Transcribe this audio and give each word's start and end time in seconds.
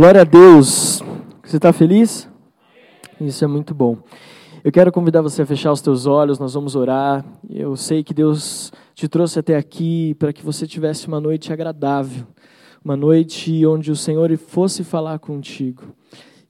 Glória 0.00 0.22
a 0.22 0.24
Deus. 0.24 1.02
Você 1.44 1.58
está 1.58 1.74
feliz? 1.74 2.26
Isso 3.20 3.44
é 3.44 3.46
muito 3.46 3.74
bom. 3.74 3.98
Eu 4.64 4.72
quero 4.72 4.90
convidar 4.90 5.20
você 5.20 5.42
a 5.42 5.46
fechar 5.46 5.70
os 5.72 5.82
teus 5.82 6.06
olhos, 6.06 6.38
nós 6.38 6.54
vamos 6.54 6.74
orar. 6.74 7.22
Eu 7.50 7.76
sei 7.76 8.02
que 8.02 8.14
Deus 8.14 8.72
te 8.94 9.06
trouxe 9.06 9.38
até 9.38 9.58
aqui 9.58 10.14
para 10.14 10.32
que 10.32 10.42
você 10.42 10.66
tivesse 10.66 11.06
uma 11.06 11.20
noite 11.20 11.52
agradável, 11.52 12.26
uma 12.82 12.96
noite 12.96 13.66
onde 13.66 13.90
o 13.92 13.94
Senhor 13.94 14.34
fosse 14.38 14.82
falar 14.82 15.18
contigo. 15.18 15.82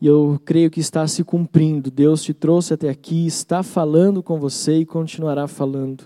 E 0.01 0.07
eu 0.07 0.41
creio 0.45 0.71
que 0.71 0.79
está 0.79 1.05
se 1.09 1.25
cumprindo. 1.25 1.91
Deus 1.91 2.23
te 2.23 2.33
trouxe 2.33 2.75
até 2.75 2.89
aqui, 2.89 3.27
está 3.27 3.65
falando 3.65 4.23
com 4.23 4.39
você 4.39 4.79
e 4.79 4.87
continuará 4.87 5.49
falando. 5.49 6.05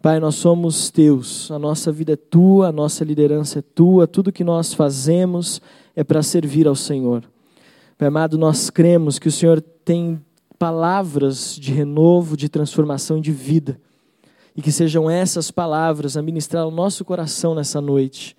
Pai, 0.00 0.18
nós 0.18 0.36
somos 0.36 0.88
teus, 0.88 1.50
a 1.50 1.58
nossa 1.58 1.92
vida 1.92 2.14
é 2.14 2.16
tua, 2.16 2.68
a 2.68 2.72
nossa 2.72 3.04
liderança 3.04 3.58
é 3.58 3.62
tua, 3.62 4.06
tudo 4.06 4.32
que 4.32 4.42
nós 4.42 4.72
fazemos 4.72 5.60
é 5.60 5.79
para 6.04 6.22
servir 6.22 6.66
ao 6.66 6.74
Senhor. 6.74 7.24
Pai 7.96 8.08
amado, 8.08 8.38
nós 8.38 8.70
cremos 8.70 9.18
que 9.18 9.28
o 9.28 9.32
Senhor 9.32 9.60
tem 9.60 10.20
palavras 10.58 11.56
de 11.56 11.72
renovo, 11.72 12.36
de 12.36 12.48
transformação 12.48 13.18
e 13.18 13.20
de 13.20 13.32
vida. 13.32 13.80
E 14.56 14.62
que 14.62 14.70
sejam 14.70 15.10
essas 15.10 15.50
palavras 15.50 16.16
a 16.16 16.22
ministrar 16.22 16.66
o 16.66 16.70
nosso 16.70 17.04
coração 17.04 17.54
nessa 17.54 17.80
noite. 17.80 18.36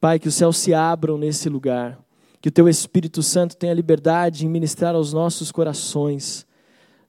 Pai, 0.00 0.18
que 0.18 0.28
os 0.28 0.34
céus 0.34 0.56
se 0.56 0.74
abram 0.74 1.16
nesse 1.16 1.48
lugar. 1.48 1.98
Que 2.40 2.48
o 2.48 2.52
Teu 2.52 2.68
Espírito 2.68 3.22
Santo 3.22 3.56
tenha 3.56 3.72
liberdade 3.72 4.44
em 4.44 4.48
ministrar 4.48 4.94
aos 4.94 5.12
nossos 5.12 5.52
corações. 5.52 6.46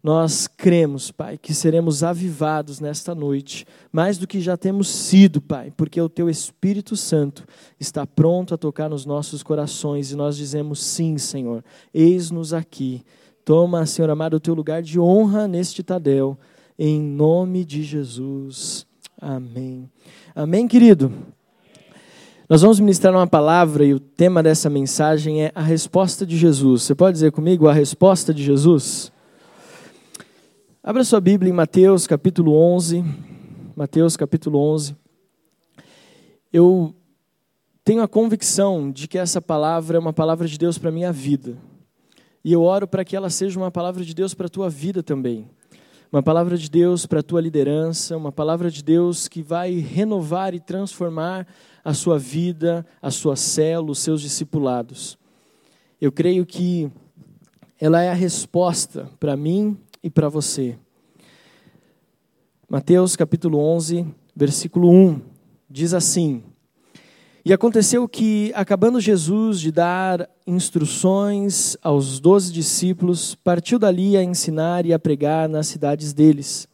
Nós 0.05 0.45
cremos, 0.45 1.09
Pai, 1.09 1.36
que 1.36 1.52
seremos 1.52 2.04
avivados 2.04 2.80
nesta 2.80 3.16
noite, 3.16 3.66
mais 3.91 4.20
do 4.20 4.27
que 4.27 4.40
já 4.40 4.55
temos 4.55 4.88
sido, 4.88 5.41
Pai, 5.41 5.73
porque 5.76 6.00
o 6.00 6.08
Teu 6.08 6.30
Espírito 6.30 6.96
Santo 6.96 7.44
está 7.80 8.05
pronto 8.05 8.54
a 8.54 8.58
tocar 8.58 8.88
nos 8.88 9.04
nossos 9.04 9.41
corações 9.41 10.12
e 10.12 10.16
nós 10.16 10.38
dizemos 10.38 10.80
sim, 10.80 11.18
Senhor, 11.18 11.66
eis-nos 11.91 12.54
aqui. 12.54 13.04
Toma, 13.44 13.84
Senhor 13.88 14.08
amado, 14.12 14.36
o 14.36 14.40
Teu 14.40 14.54
lugar 14.54 14.84
de 14.84 14.99
honra 14.99 15.48
neste 15.48 15.82
Tadel, 15.82 16.37
em 16.77 17.02
nome 17.02 17.65
de 17.65 17.82
Jesus. 17.82 18.85
Amém. 19.20 19.90
Amém, 20.35 20.68
querido? 20.68 21.12
Nós 22.48 22.62
vamos 22.62 22.80
ministrar 22.80 23.12
uma 23.12 23.26
palavra 23.26 23.84
e 23.84 23.96
o 23.96 23.99
tema 23.99 24.43
dessa 24.43 24.70
mensagem 24.70 25.46
é 25.46 25.52
a 25.55 25.63
resposta 25.63 26.27
de 26.27 26.37
Jesus. 26.37 26.84
Você 26.84 26.93
pode 26.93 27.13
dizer 27.13 27.32
comigo 27.32 27.68
a 27.68 27.74
resposta 27.74 28.32
de 28.32 28.43
Jesus? 28.43 29.15
Abra 30.88 31.04
sua 31.04 31.20
Bíblia 31.20 31.50
em 31.50 31.52
Mateus 31.52 32.05
capítulo 32.05 32.54
11. 32.54 33.04
Mateus 33.76 34.16
capítulo 34.16 34.60
11. 34.60 34.96
Eu 36.54 36.94
tenho 37.84 38.04
a 38.04 38.08
convicção 38.08 38.92
de 38.92 39.08
que 39.08 39.18
essa 39.18 39.42
palavra 39.42 39.98
é 39.98 40.00
uma 40.00 40.14
palavra 40.14 40.48
de 40.48 40.60
Deus 40.60 40.77
para 40.77 40.90
a 40.90 40.92
minha 40.92 41.12
vida. 41.12 41.58
E 42.44 42.54
eu 42.54 42.62
oro 42.62 42.88
para 42.88 43.04
que 43.04 43.16
ela 43.16 43.32
seja 43.32 43.60
uma 43.60 43.72
palavra 43.72 44.05
de 44.05 44.14
Deus 44.14 44.36
para 44.36 44.46
a 44.46 44.50
tua 44.50 44.70
vida 44.70 45.02
também. 45.02 45.50
Uma 46.12 46.22
palavra 46.22 46.55
de 46.55 46.70
Deus 46.70 47.08
para 47.08 47.22
a 47.22 47.24
tua 47.24 47.42
liderança, 47.42 48.16
uma 48.16 48.32
palavra 48.32 48.70
de 48.70 48.84
Deus 48.84 49.27
que 49.27 49.42
vai 49.42 49.80
renovar 49.80 50.54
e 50.54 50.60
transformar 50.60 51.48
a 51.84 51.96
sua 51.96 52.20
vida, 52.20 52.86
a 53.02 53.10
sua 53.10 53.36
célula, 53.36 53.90
os 53.90 53.98
seus 53.98 54.22
discipulados. 54.22 55.18
Eu 55.99 56.12
creio 56.12 56.46
que 56.46 56.92
ela 57.82 58.04
é 58.04 58.10
a 58.12 58.14
resposta 58.14 59.10
para 59.20 59.36
mim 59.36 59.76
e 60.06 60.10
para 60.12 60.30
você. 60.30 60.78
Mateus 62.70 63.16
capítulo 63.16 63.58
11, 63.58 64.06
versículo 64.36 64.92
1, 64.92 65.20
diz 65.68 65.96
assim: 65.96 66.44
E 67.44 67.52
aconteceu 67.52 68.08
que, 68.08 68.52
acabando 68.53 69.02
Jesus 69.02 69.59
de 69.59 69.72
dar 69.72 70.30
instruções 70.46 71.76
aos 71.81 72.20
doze 72.20 72.53
discípulos, 72.53 73.34
partiu 73.34 73.80
dali 73.80 74.16
a 74.16 74.24
ensinar 74.24 74.86
e 74.86 74.94
a 74.94 75.00
pregar 75.00 75.50
nas 75.50 75.66
cidades 75.66 76.14
deles. 76.14 76.68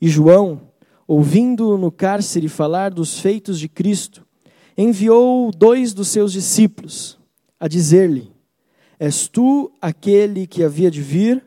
E 0.00 0.08
João, 0.08 0.60
ouvindo 1.08 1.76
no 1.76 1.90
cárcere 1.90 2.46
falar 2.46 2.92
dos 2.92 3.18
feitos 3.18 3.58
de 3.58 3.68
Cristo, 3.68 4.24
enviou 4.78 5.50
dois 5.50 5.92
dos 5.92 6.06
seus 6.06 6.32
discípulos 6.32 7.18
a 7.58 7.66
dizer-lhe: 7.66 8.30
És 8.96 9.26
tu 9.26 9.72
aquele 9.82 10.46
que 10.46 10.62
havia 10.62 10.88
de 10.88 11.02
vir, 11.02 11.44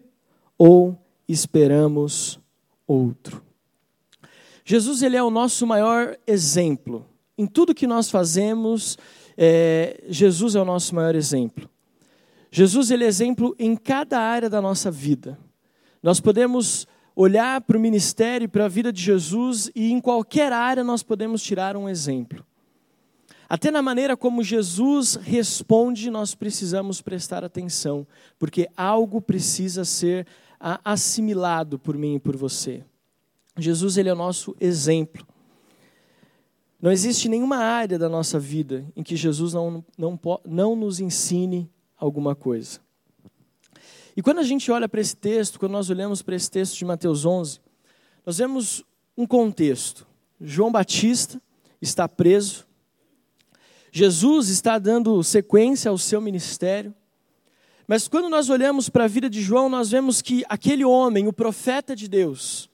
ou 0.57 0.99
esperamos 1.33 2.39
outro. 2.87 3.43
Jesus 4.63 5.01
ele 5.01 5.17
é 5.17 5.23
o 5.23 5.29
nosso 5.29 5.67
maior 5.67 6.17
exemplo. 6.25 7.05
Em 7.37 7.45
tudo 7.45 7.75
que 7.75 7.87
nós 7.87 8.09
fazemos, 8.09 8.97
é, 9.37 10.01
Jesus 10.07 10.55
é 10.55 10.61
o 10.61 10.65
nosso 10.65 10.95
maior 10.95 11.15
exemplo. 11.15 11.69
Jesus 12.51 12.91
ele 12.91 13.03
é 13.03 13.07
exemplo 13.07 13.55
em 13.57 13.75
cada 13.75 14.19
área 14.19 14.49
da 14.49 14.61
nossa 14.61 14.91
vida. 14.91 15.37
Nós 16.01 16.19
podemos 16.19 16.87
olhar 17.15 17.61
para 17.61 17.77
o 17.77 17.81
ministério 17.81 18.47
para 18.47 18.65
a 18.65 18.69
vida 18.69 18.91
de 18.91 19.01
Jesus 19.01 19.69
e 19.75 19.91
em 19.91 19.99
qualquer 19.99 20.51
área 20.51 20.83
nós 20.83 21.03
podemos 21.03 21.43
tirar 21.43 21.75
um 21.75 21.89
exemplo. 21.89 22.45
Até 23.49 23.69
na 23.69 23.81
maneira 23.81 24.17
como 24.17 24.43
Jesus 24.43 25.15
responde, 25.15 26.09
nós 26.09 26.33
precisamos 26.33 27.01
prestar 27.01 27.43
atenção, 27.43 28.07
porque 28.39 28.67
algo 28.75 29.21
precisa 29.21 29.85
ser 29.85 30.25
assimilado 30.83 31.77
por 31.77 31.97
mim 31.97 32.15
e 32.15 32.19
por 32.19 32.37
você. 32.37 32.83
Jesus 33.57 33.97
ele 33.97 34.09
é 34.09 34.13
o 34.13 34.15
nosso 34.15 34.55
exemplo. 34.59 35.25
Não 36.81 36.91
existe 36.91 37.27
nenhuma 37.27 37.57
área 37.57 37.99
da 37.99 38.07
nossa 38.07 38.39
vida 38.39 38.85
em 38.95 39.03
que 39.03 39.15
Jesus 39.15 39.53
não, 39.53 39.83
não, 39.97 40.19
não 40.45 40.75
nos 40.75 40.99
ensine 40.99 41.69
alguma 41.97 42.35
coisa. 42.35 42.79
E 44.15 44.21
quando 44.21 44.39
a 44.39 44.43
gente 44.43 44.71
olha 44.71 44.87
para 44.87 45.01
esse 45.01 45.15
texto, 45.15 45.59
quando 45.59 45.71
nós 45.73 45.89
olhamos 45.89 46.21
para 46.21 46.35
esse 46.35 46.49
texto 46.49 46.77
de 46.77 46.85
Mateus 46.85 47.25
11, 47.25 47.59
nós 48.25 48.37
vemos 48.37 48.83
um 49.17 49.25
contexto. 49.25 50.07
João 50.39 50.71
Batista 50.71 51.41
está 51.81 52.07
preso, 52.07 52.65
Jesus 53.91 54.49
está 54.49 54.79
dando 54.79 55.21
sequência 55.23 55.89
ao 55.89 55.97
seu 55.97 56.19
ministério, 56.19 56.93
mas 57.87 58.07
quando 58.07 58.29
nós 58.29 58.49
olhamos 58.49 58.87
para 58.89 59.03
a 59.03 59.07
vida 59.07 59.29
de 59.29 59.41
João, 59.41 59.67
nós 59.67 59.91
vemos 59.91 60.21
que 60.21 60.43
aquele 60.47 60.85
homem, 60.85 61.27
o 61.27 61.33
profeta 61.33 61.95
de 61.95 62.07
Deus, 62.07 62.69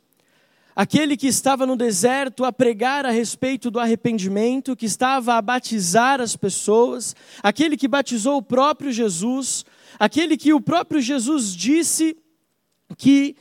aquele 0.75 1.17
que 1.17 1.27
estava 1.27 1.65
no 1.65 1.75
deserto 1.75 2.45
a 2.45 2.53
pregar 2.53 3.05
a 3.05 3.11
respeito 3.11 3.71
do 3.71 3.79
arrependimento, 3.79 4.75
que 4.75 4.85
estava 4.85 5.33
a 5.33 5.41
batizar 5.41 6.21
as 6.21 6.35
pessoas, 6.35 7.15
aquele 7.41 7.75
que 7.75 7.87
batizou 7.87 8.37
o 8.37 8.41
próprio 8.41 8.91
Jesus, 8.91 9.65
aquele 9.99 10.37
que 10.37 10.53
o 10.53 10.61
próprio 10.61 11.01
Jesus 11.01 11.55
disse 11.55 12.15
que 12.97 13.35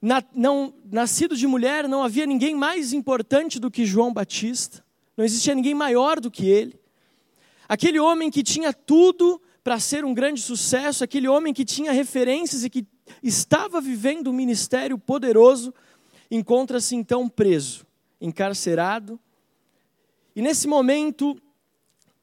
na, 0.00 0.22
não, 0.34 0.72
nascido 0.90 1.36
de 1.36 1.46
mulher 1.46 1.88
não 1.88 2.04
havia 2.04 2.26
ninguém 2.26 2.54
mais 2.54 2.92
importante 2.92 3.58
do 3.58 3.70
que 3.70 3.84
João 3.84 4.12
Batista, 4.12 4.84
não 5.16 5.24
existia 5.24 5.54
ninguém 5.54 5.74
maior 5.74 6.20
do 6.20 6.30
que 6.30 6.48
ele. 6.48 6.78
Aquele 7.68 7.98
homem 7.98 8.30
que 8.30 8.42
tinha 8.42 8.72
tudo 8.72 9.42
para 9.62 9.78
ser 9.78 10.04
um 10.04 10.14
grande 10.14 10.40
sucesso, 10.40 11.04
aquele 11.04 11.28
homem 11.28 11.52
que 11.52 11.64
tinha 11.64 11.92
referências 11.92 12.64
e 12.64 12.70
que 12.70 12.86
estava 13.22 13.80
vivendo 13.80 14.30
um 14.30 14.32
ministério 14.32 14.98
poderoso, 14.98 15.74
encontra-se 16.30 16.94
então 16.94 17.28
preso, 17.28 17.86
encarcerado. 18.20 19.18
E 20.34 20.42
nesse 20.42 20.66
momento 20.66 21.36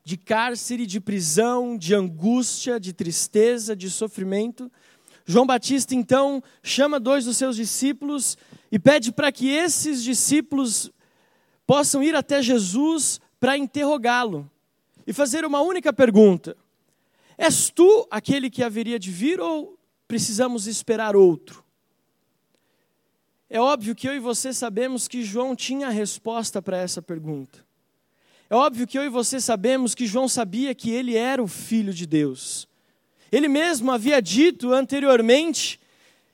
de 0.03 0.17
cárcere, 0.17 0.85
de 0.85 0.99
prisão, 0.99 1.77
de 1.77 1.95
angústia, 1.95 2.79
de 2.79 2.93
tristeza, 2.93 3.75
de 3.75 3.89
sofrimento, 3.89 4.71
João 5.25 5.47
Batista 5.47 5.95
então 5.95 6.43
chama 6.61 6.99
dois 6.99 7.25
dos 7.25 7.37
seus 7.37 7.55
discípulos 7.55 8.37
e 8.71 8.77
pede 8.77 9.11
para 9.11 9.31
que 9.31 9.49
esses 9.49 10.03
discípulos 10.03 10.91
possam 11.65 12.03
ir 12.03 12.15
até 12.15 12.41
Jesus 12.41 13.19
para 13.39 13.57
interrogá-lo 13.57 14.49
e 15.07 15.13
fazer 15.13 15.43
uma 15.43 15.61
única 15.61 15.91
pergunta: 15.91 16.55
És 17.37 17.69
tu 17.69 18.07
aquele 18.09 18.49
que 18.49 18.63
haveria 18.63 18.97
de 18.97 19.11
vir 19.11 19.39
ou 19.39 19.77
precisamos 20.07 20.67
esperar 20.67 21.15
outro? 21.15 21.63
É 23.49 23.59
óbvio 23.59 23.95
que 23.95 24.07
eu 24.07 24.15
e 24.15 24.19
você 24.19 24.51
sabemos 24.51 25.07
que 25.07 25.23
João 25.23 25.55
tinha 25.55 25.87
a 25.87 25.91
resposta 25.91 26.61
para 26.61 26.77
essa 26.77 27.01
pergunta. 27.01 27.63
É 28.49 28.55
óbvio 28.55 28.87
que 28.87 28.97
eu 28.97 29.03
e 29.03 29.09
você 29.09 29.39
sabemos 29.39 29.93
que 29.93 30.05
João 30.05 30.27
sabia 30.27 30.73
que 30.73 30.89
ele 30.89 31.15
era 31.15 31.41
o 31.41 31.47
filho 31.47 31.93
de 31.93 32.05
Deus. 32.05 32.67
Ele 33.31 33.47
mesmo 33.47 33.91
havia 33.91 34.21
dito 34.21 34.71
anteriormente 34.71 35.79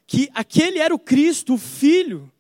que 0.06 0.30
aquele 0.34 0.80
era 0.80 0.94
o 0.94 1.00
Cristo, 1.00 1.54
o 1.54 1.58
filho, 1.58 2.31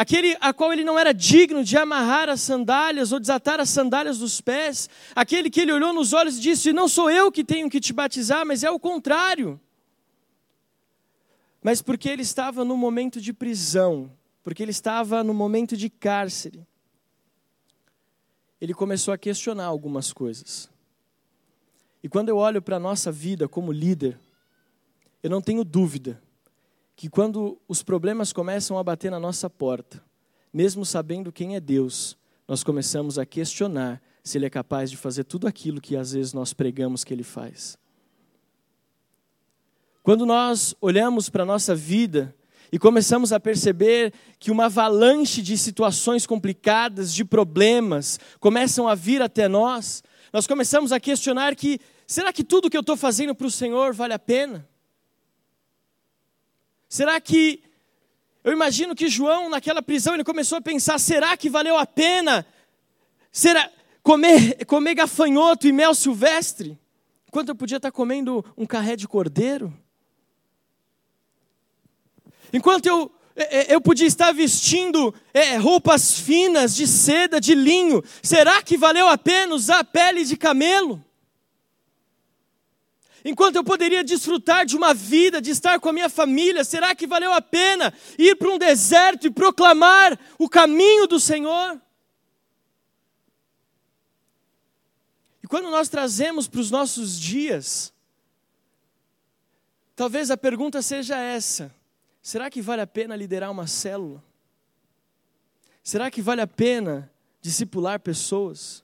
aquele 0.00 0.34
a 0.40 0.50
qual 0.50 0.72
ele 0.72 0.82
não 0.82 0.98
era 0.98 1.12
digno 1.12 1.62
de 1.62 1.76
amarrar 1.76 2.30
as 2.30 2.40
sandálias 2.40 3.12
ou 3.12 3.20
desatar 3.20 3.60
as 3.60 3.68
sandálias 3.68 4.18
dos 4.18 4.40
pés, 4.40 4.88
aquele 5.14 5.50
que 5.50 5.60
ele 5.60 5.72
olhou 5.72 5.92
nos 5.92 6.14
olhos 6.14 6.38
e 6.38 6.40
disse: 6.40 6.72
Não 6.72 6.88
sou 6.88 7.10
eu 7.10 7.30
que 7.30 7.44
tenho 7.44 7.68
que 7.68 7.78
te 7.78 7.92
batizar, 7.92 8.46
mas 8.46 8.64
é 8.64 8.70
o 8.70 8.80
contrário. 8.80 9.60
Mas 11.62 11.82
porque 11.82 12.08
ele 12.08 12.22
estava 12.22 12.64
no 12.64 12.78
momento 12.78 13.20
de 13.20 13.30
prisão, 13.34 14.10
porque 14.42 14.62
ele 14.62 14.70
estava 14.70 15.22
no 15.22 15.34
momento 15.34 15.76
de 15.76 15.90
cárcere, 15.90 16.66
ele 18.58 18.72
começou 18.72 19.12
a 19.12 19.18
questionar 19.18 19.66
algumas 19.66 20.14
coisas. 20.14 20.70
E 22.02 22.08
quando 22.08 22.30
eu 22.30 22.38
olho 22.38 22.62
para 22.62 22.76
a 22.76 22.80
nossa 22.80 23.12
vida 23.12 23.46
como 23.46 23.70
líder, 23.70 24.18
eu 25.22 25.28
não 25.28 25.42
tenho 25.42 25.62
dúvida 25.62 26.22
que 27.00 27.08
quando 27.08 27.58
os 27.66 27.82
problemas 27.82 28.30
começam 28.30 28.76
a 28.76 28.84
bater 28.84 29.10
na 29.10 29.18
nossa 29.18 29.48
porta, 29.48 30.04
mesmo 30.52 30.84
sabendo 30.84 31.32
quem 31.32 31.56
é 31.56 31.60
Deus, 31.60 32.14
nós 32.46 32.62
começamos 32.62 33.18
a 33.18 33.24
questionar 33.24 34.02
se 34.22 34.36
Ele 34.36 34.44
é 34.44 34.50
capaz 34.50 34.90
de 34.90 34.98
fazer 34.98 35.24
tudo 35.24 35.46
aquilo 35.46 35.80
que 35.80 35.96
às 35.96 36.12
vezes 36.12 36.34
nós 36.34 36.52
pregamos 36.52 37.02
que 37.02 37.14
Ele 37.14 37.22
faz. 37.22 37.78
Quando 40.02 40.26
nós 40.26 40.74
olhamos 40.78 41.30
para 41.30 41.42
a 41.42 41.46
nossa 41.46 41.74
vida 41.74 42.36
e 42.70 42.78
começamos 42.78 43.32
a 43.32 43.40
perceber 43.40 44.12
que 44.38 44.50
uma 44.50 44.66
avalanche 44.66 45.40
de 45.40 45.56
situações 45.56 46.26
complicadas, 46.26 47.14
de 47.14 47.24
problemas, 47.24 48.20
começam 48.38 48.86
a 48.86 48.94
vir 48.94 49.22
até 49.22 49.48
nós, 49.48 50.02
nós 50.34 50.46
começamos 50.46 50.92
a 50.92 51.00
questionar 51.00 51.56
que 51.56 51.80
será 52.06 52.30
que 52.30 52.44
tudo 52.44 52.68
que 52.68 52.76
eu 52.76 52.82
estou 52.82 52.94
fazendo 52.94 53.34
para 53.34 53.46
o 53.46 53.50
Senhor 53.50 53.94
vale 53.94 54.12
a 54.12 54.18
pena? 54.18 54.68
Será 56.90 57.20
que. 57.20 57.62
Eu 58.42 58.52
imagino 58.52 58.96
que 58.96 59.08
João, 59.08 59.48
naquela 59.48 59.80
prisão, 59.80 60.14
ele 60.14 60.24
começou 60.24 60.58
a 60.58 60.60
pensar: 60.60 60.98
será 60.98 61.36
que 61.36 61.48
valeu 61.48 61.78
a 61.78 61.86
pena 61.86 62.44
será, 63.30 63.70
comer, 64.02 64.64
comer 64.66 64.96
gafanhoto 64.96 65.68
e 65.68 65.72
mel 65.72 65.94
silvestre? 65.94 66.76
Enquanto 67.28 67.50
eu 67.50 67.54
podia 67.54 67.76
estar 67.76 67.92
comendo 67.92 68.44
um 68.56 68.66
carré 68.66 68.96
de 68.96 69.06
cordeiro? 69.06 69.72
Enquanto 72.52 72.86
eu, 72.86 73.12
eu 73.68 73.80
podia 73.80 74.08
estar 74.08 74.32
vestindo 74.32 75.14
é, 75.32 75.56
roupas 75.56 76.18
finas 76.18 76.74
de 76.74 76.88
seda, 76.88 77.40
de 77.40 77.54
linho, 77.54 78.02
será 78.20 78.60
que 78.64 78.76
valeu 78.76 79.06
a 79.06 79.16
pena 79.16 79.54
usar 79.54 79.84
pele 79.84 80.24
de 80.24 80.36
camelo? 80.36 81.00
Enquanto 83.24 83.56
eu 83.56 83.64
poderia 83.64 84.02
desfrutar 84.02 84.64
de 84.64 84.76
uma 84.76 84.94
vida, 84.94 85.40
de 85.40 85.50
estar 85.50 85.78
com 85.78 85.88
a 85.88 85.92
minha 85.92 86.08
família, 86.08 86.64
será 86.64 86.94
que 86.94 87.06
valeu 87.06 87.32
a 87.32 87.42
pena 87.42 87.92
ir 88.18 88.36
para 88.36 88.48
um 88.48 88.58
deserto 88.58 89.26
e 89.26 89.30
proclamar 89.30 90.18
o 90.38 90.48
caminho 90.48 91.06
do 91.06 91.20
Senhor? 91.20 91.80
E 95.42 95.46
quando 95.46 95.70
nós 95.70 95.88
trazemos 95.88 96.48
para 96.48 96.60
os 96.60 96.70
nossos 96.70 97.18
dias, 97.20 97.92
talvez 99.94 100.30
a 100.30 100.36
pergunta 100.36 100.80
seja 100.80 101.18
essa: 101.18 101.74
será 102.22 102.48
que 102.50 102.62
vale 102.62 102.82
a 102.82 102.86
pena 102.86 103.14
liderar 103.16 103.50
uma 103.50 103.66
célula? 103.66 104.22
Será 105.82 106.10
que 106.10 106.22
vale 106.22 106.40
a 106.40 106.46
pena 106.46 107.10
discipular 107.42 108.00
pessoas? 108.00 108.82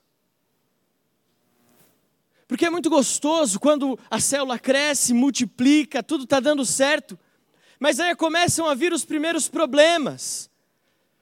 Porque 2.47 2.65
é 2.65 2.69
muito 2.69 2.89
gostoso 2.89 3.59
quando 3.59 3.99
a 4.09 4.19
célula 4.19 4.57
cresce, 4.57 5.13
multiplica, 5.13 6.01
tudo 6.01 6.23
está 6.23 6.39
dando 6.39 6.65
certo. 6.65 7.19
Mas 7.79 7.99
aí 7.99 8.15
começam 8.15 8.67
a 8.67 8.73
vir 8.73 8.93
os 8.93 9.03
primeiros 9.03 9.49
problemas. 9.49 10.49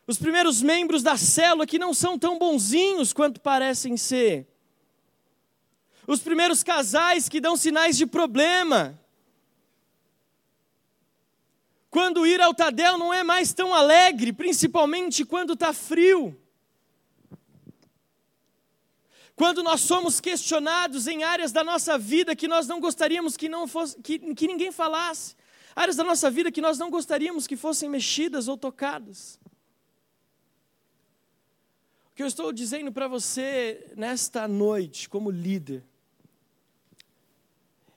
Os 0.07 0.19
primeiros 0.19 0.62
membros 0.62 1.01
da 1.01 1.18
célula 1.18 1.66
que 1.66 1.80
não 1.80 1.94
são 1.94 2.18
tão 2.19 2.38
bonzinhos 2.38 3.12
quanto 3.12 3.42
parecem 3.42 3.98
ser. 3.98 4.48
Os 6.06 6.19
primeiros 6.19 6.62
casais 6.62 7.27
que 7.27 7.42
dão 7.42 7.57
sinais 7.57 7.98
de 7.98 8.06
problema. 8.06 9.00
Quando 11.89 12.27
ir 12.27 12.39
ao 12.39 12.54
Tadel 12.54 13.00
não 13.00 13.12
é 13.12 13.24
mais 13.24 13.51
tão 13.51 13.74
alegre, 13.74 14.31
principalmente 14.31 15.25
quando 15.25 15.54
está 15.54 15.74
frio. 15.74 16.39
Quando 19.35 19.61
nós 19.61 19.81
somos 19.81 20.21
questionados 20.21 21.07
em 21.07 21.23
áreas 21.23 21.51
da 21.51 21.63
nossa 21.63 21.97
vida 21.97 22.35
que 22.35 22.47
nós 22.47 22.67
não 22.67 22.79
gostaríamos 22.79 23.35
que, 23.35 23.49
não 23.49 23.67
fosse, 23.67 23.99
que, 24.01 24.17
que 24.33 24.47
ninguém 24.47 24.71
falasse, 24.71 25.35
áreas 25.75 25.97
da 25.97 26.03
nossa 26.03 26.31
vida 26.31 26.51
que 26.51 26.61
nós 26.61 26.77
não 26.77 26.89
gostaríamos 26.89 27.45
que 27.45 27.57
fossem 27.57 27.89
mexidas 27.89 28.47
ou 28.47 28.57
tocadas. 28.57 29.37
O 32.11 32.15
que 32.15 32.23
eu 32.23 32.27
estou 32.27 32.53
dizendo 32.53 32.93
para 32.93 33.09
você 33.09 33.91
nesta 33.97 34.47
noite, 34.47 35.09
como 35.09 35.29
líder, 35.29 35.83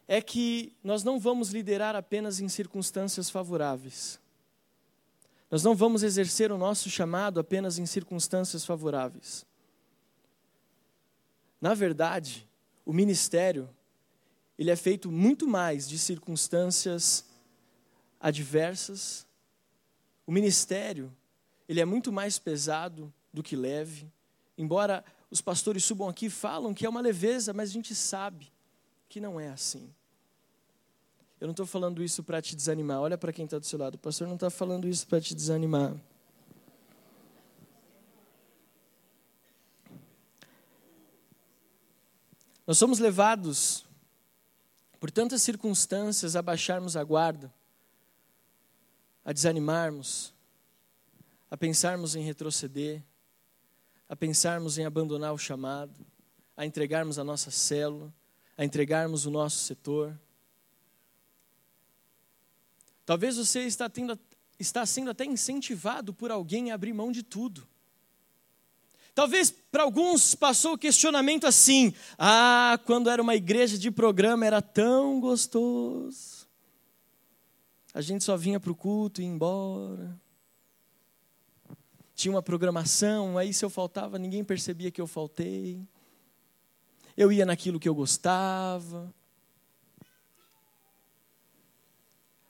é 0.08 0.20
que 0.20 0.72
nós 0.82 1.04
não 1.04 1.20
vamos 1.20 1.50
liderar 1.50 1.94
apenas 1.94 2.40
em 2.40 2.48
circunstâncias 2.48 3.30
favoráveis. 3.30 4.18
Nós 5.48 5.62
não 5.62 5.76
vamos 5.76 6.02
exercer 6.02 6.50
o 6.50 6.58
nosso 6.58 6.90
chamado 6.90 7.38
apenas 7.38 7.78
em 7.78 7.86
circunstâncias 7.86 8.64
favoráveis. 8.64 9.46
Na 11.60 11.74
verdade, 11.74 12.48
o 12.84 12.92
ministério 12.92 13.68
ele 14.58 14.70
é 14.70 14.76
feito 14.76 15.10
muito 15.10 15.46
mais 15.46 15.88
de 15.88 15.98
circunstâncias 15.98 17.24
adversas. 18.20 19.26
O 20.26 20.32
ministério 20.32 21.14
ele 21.68 21.80
é 21.80 21.84
muito 21.84 22.10
mais 22.10 22.38
pesado 22.38 23.12
do 23.32 23.42
que 23.42 23.54
leve. 23.54 24.10
Embora 24.56 25.04
os 25.30 25.40
pastores 25.40 25.84
subam 25.84 26.08
aqui 26.08 26.26
e 26.26 26.30
falam 26.30 26.74
que 26.74 26.86
é 26.86 26.88
uma 26.88 27.00
leveza, 27.00 27.52
mas 27.52 27.70
a 27.70 27.72
gente 27.72 27.94
sabe 27.94 28.50
que 29.08 29.20
não 29.20 29.38
é 29.38 29.48
assim. 29.48 29.92
Eu 31.40 31.46
não 31.46 31.52
estou 31.52 31.66
falando 31.66 32.02
isso 32.02 32.22
para 32.24 32.42
te 32.42 32.56
desanimar. 32.56 33.00
Olha 33.00 33.16
para 33.16 33.32
quem 33.32 33.44
está 33.44 33.58
do 33.58 33.66
seu 33.66 33.78
lado. 33.78 33.94
O 33.94 33.98
pastor 33.98 34.26
não 34.26 34.34
está 34.34 34.50
falando 34.50 34.88
isso 34.88 35.06
para 35.06 35.20
te 35.20 35.34
desanimar. 35.34 35.94
Nós 42.68 42.76
somos 42.76 42.98
levados 42.98 43.86
por 45.00 45.10
tantas 45.10 45.40
circunstâncias 45.40 46.36
a 46.36 46.42
baixarmos 46.42 46.98
a 46.98 47.02
guarda, 47.02 47.50
a 49.24 49.32
desanimarmos, 49.32 50.34
a 51.50 51.56
pensarmos 51.56 52.14
em 52.14 52.22
retroceder, 52.22 53.02
a 54.06 54.14
pensarmos 54.14 54.76
em 54.76 54.84
abandonar 54.84 55.32
o 55.32 55.38
chamado, 55.38 56.06
a 56.54 56.66
entregarmos 56.66 57.18
a 57.18 57.24
nossa 57.24 57.50
célula, 57.50 58.12
a 58.54 58.66
entregarmos 58.66 59.24
o 59.24 59.30
nosso 59.30 59.64
setor. 59.64 60.20
Talvez 63.06 63.38
você 63.38 63.60
está, 63.60 63.88
tendo, 63.88 64.20
está 64.58 64.84
sendo 64.84 65.10
até 65.10 65.24
incentivado 65.24 66.12
por 66.12 66.30
alguém 66.30 66.70
a 66.70 66.74
abrir 66.74 66.92
mão 66.92 67.10
de 67.10 67.22
tudo. 67.22 67.66
Talvez 69.18 69.50
para 69.50 69.82
alguns 69.82 70.36
passou 70.36 70.74
o 70.74 70.78
questionamento 70.78 71.44
assim: 71.44 71.92
ah, 72.16 72.78
quando 72.86 73.10
era 73.10 73.20
uma 73.20 73.34
igreja 73.34 73.76
de 73.76 73.90
programa 73.90 74.46
era 74.46 74.62
tão 74.62 75.18
gostoso. 75.18 76.46
A 77.92 78.00
gente 78.00 78.22
só 78.22 78.36
vinha 78.36 78.60
para 78.60 78.70
o 78.70 78.76
culto 78.76 79.20
e 79.20 79.24
ia 79.24 79.28
embora. 79.28 80.16
Tinha 82.14 82.32
uma 82.32 82.40
programação, 82.40 83.36
aí 83.36 83.52
se 83.52 83.64
eu 83.64 83.68
faltava, 83.68 84.20
ninguém 84.20 84.44
percebia 84.44 84.88
que 84.88 85.00
eu 85.00 85.06
faltei. 85.08 85.84
Eu 87.16 87.32
ia 87.32 87.44
naquilo 87.44 87.80
que 87.80 87.88
eu 87.88 87.96
gostava. 87.96 89.12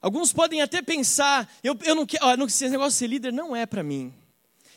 Alguns 0.03 0.35
podem 0.35 0.61
até 0.61 0.83
pensar, 0.83 1.51
eu, 1.65 1.75
eu 1.83 1.95
não 1.95 2.05
quero, 2.05 2.45
esse 2.45 2.69
negócio 2.69 2.91
de 2.91 2.97
ser 2.99 3.07
líder 3.07 3.33
não 3.33 3.57
é 3.57 3.65
para 3.65 3.83
mim. 3.83 4.13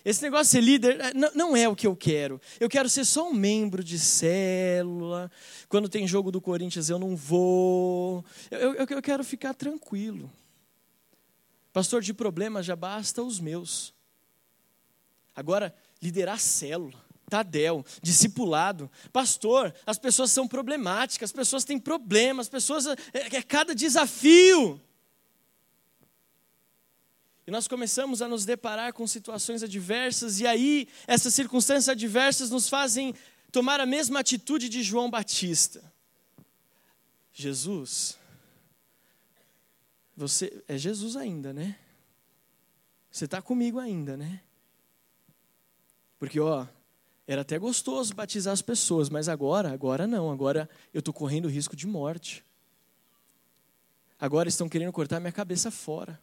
Esse 0.03 0.21
negócio 0.23 0.45
de 0.45 0.51
ser 0.51 0.61
líder 0.61 0.99
é, 0.99 1.13
não 1.13 1.55
é 1.55 1.69
o 1.69 1.75
que 1.75 1.85
eu 1.85 1.95
quero. 1.95 2.41
Eu 2.59 2.67
quero 2.67 2.89
ser 2.89 3.05
só 3.05 3.29
um 3.29 3.33
membro 3.33 3.83
de 3.83 3.99
célula. 3.99 5.31
Quando 5.69 5.87
tem 5.87 6.07
jogo 6.07 6.31
do 6.31 6.41
Corinthians, 6.41 6.89
eu 6.89 6.97
não 6.97 7.15
vou. 7.15 8.25
Eu, 8.49 8.73
eu, 8.73 8.85
eu 8.89 9.01
quero 9.01 9.23
ficar 9.23 9.53
tranquilo. 9.53 10.31
Pastor, 11.71 12.01
de 12.01 12.13
problema 12.13 12.61
já 12.61 12.75
basta 12.75 13.21
os 13.21 13.39
meus. 13.39 13.93
Agora, 15.35 15.73
liderar 16.01 16.39
célula, 16.39 16.99
Tadel, 17.29 17.85
discipulado. 18.01 18.91
Pastor, 19.13 19.73
as 19.85 19.97
pessoas 19.97 20.31
são 20.31 20.47
problemáticas, 20.47 21.29
as 21.29 21.33
pessoas 21.33 21.63
têm 21.63 21.79
problemas, 21.79 22.47
as 22.47 22.49
pessoas. 22.49 22.87
É, 22.87 23.37
é 23.37 23.41
cada 23.41 23.73
desafio. 23.73 24.81
E 27.45 27.51
nós 27.51 27.67
começamos 27.67 28.21
a 28.21 28.27
nos 28.27 28.45
deparar 28.45 28.93
com 28.93 29.07
situações 29.07 29.63
adversas, 29.63 30.39
e 30.39 30.47
aí 30.47 30.87
essas 31.07 31.33
circunstâncias 31.33 31.89
adversas 31.89 32.49
nos 32.49 32.69
fazem 32.69 33.15
tomar 33.51 33.79
a 33.79 33.85
mesma 33.85 34.19
atitude 34.19 34.69
de 34.69 34.83
João 34.83 35.09
Batista. 35.09 35.91
Jesus, 37.33 38.17
você 40.15 40.63
é 40.67 40.77
Jesus 40.77 41.15
ainda, 41.15 41.51
né? 41.51 41.77
Você 43.09 43.25
está 43.25 43.41
comigo 43.41 43.79
ainda, 43.79 44.15
né? 44.15 44.41
Porque, 46.19 46.39
ó, 46.39 46.67
era 47.27 47.41
até 47.41 47.57
gostoso 47.57 48.13
batizar 48.13 48.53
as 48.53 48.61
pessoas, 48.61 49.09
mas 49.09 49.27
agora, 49.27 49.71
agora 49.71 50.05
não, 50.05 50.31
agora 50.31 50.69
eu 50.93 50.99
estou 50.99 51.13
correndo 51.13 51.47
risco 51.47 51.75
de 51.75 51.87
morte. 51.87 52.43
Agora 54.19 54.47
estão 54.47 54.69
querendo 54.69 54.91
cortar 54.91 55.19
minha 55.19 55.31
cabeça 55.31 55.71
fora. 55.71 56.19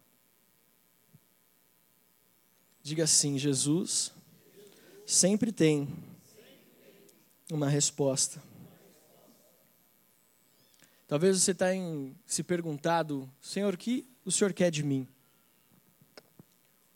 Diga 2.89 3.05
assim: 3.05 3.37
Jesus 3.37 4.15
sempre 5.05 5.53
tem 5.53 5.87
uma 7.53 7.69
resposta. 7.69 8.43
Talvez 11.07 11.39
você 11.39 11.53
tenha 11.53 12.17
se 12.25 12.43
perguntado, 12.43 13.31
Senhor, 13.43 13.75
o 13.75 13.77
que 13.77 14.09
o 14.25 14.33
Senhor 14.33 14.55
quer 14.55 14.71
de 14.71 14.83
mim? 14.83 15.07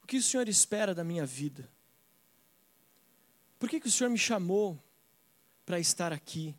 O 0.02 0.06
que 0.06 0.16
o 0.16 0.22
Senhor 0.22 0.48
espera 0.48 0.94
da 0.94 1.04
minha 1.04 1.26
vida? 1.26 1.70
Por 3.58 3.68
que, 3.68 3.78
que 3.78 3.88
o 3.88 3.92
Senhor 3.92 4.08
me 4.08 4.16
chamou 4.16 4.82
para 5.66 5.78
estar 5.78 6.10
aqui? 6.10 6.54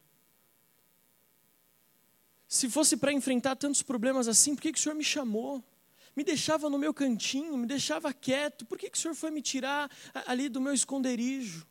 Se 2.47 2.69
fosse 2.69 2.95
para 2.95 3.11
enfrentar 3.11 3.55
tantos 3.55 3.81
problemas 3.81 4.27
assim, 4.27 4.53
por 4.53 4.61
que, 4.61 4.73
que 4.73 4.77
o 4.77 4.81
Senhor 4.81 4.93
me 4.93 5.03
chamou? 5.03 5.63
Me 6.15 6.23
deixava 6.23 6.69
no 6.69 6.77
meu 6.77 6.93
cantinho, 6.93 7.57
me 7.57 7.65
deixava 7.65 8.13
quieto, 8.13 8.65
por 8.65 8.77
que, 8.77 8.89
que 8.89 8.97
o 8.97 9.01
Senhor 9.01 9.15
foi 9.15 9.31
me 9.31 9.41
tirar 9.41 9.89
ali 10.27 10.47
do 10.47 10.61
meu 10.61 10.73
esconderijo? 10.73 11.65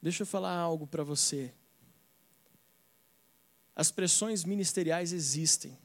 Deixa 0.00 0.22
eu 0.22 0.26
falar 0.26 0.54
algo 0.54 0.86
para 0.86 1.02
você. 1.02 1.52
As 3.74 3.90
pressões 3.90 4.44
ministeriais 4.44 5.12
existem. 5.12 5.78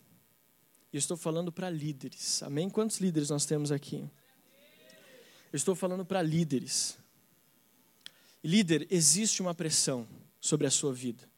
E 0.91 0.97
estou 0.97 1.15
falando 1.15 1.51
para 1.51 1.69
líderes. 1.69 2.43
Amém? 2.43 2.69
Quantos 2.69 2.97
líderes 2.97 3.29
nós 3.29 3.45
temos 3.45 3.71
aqui? 3.71 4.09
Eu 5.51 5.57
estou 5.57 5.75
falando 5.75 6.05
para 6.05 6.21
líderes. 6.21 6.97
Líder, 8.43 8.87
existe 8.89 9.41
uma 9.41 9.53
pressão 9.53 10.07
sobre 10.39 10.67
a 10.67 10.71
sua 10.71 10.93
vida. 10.93 11.29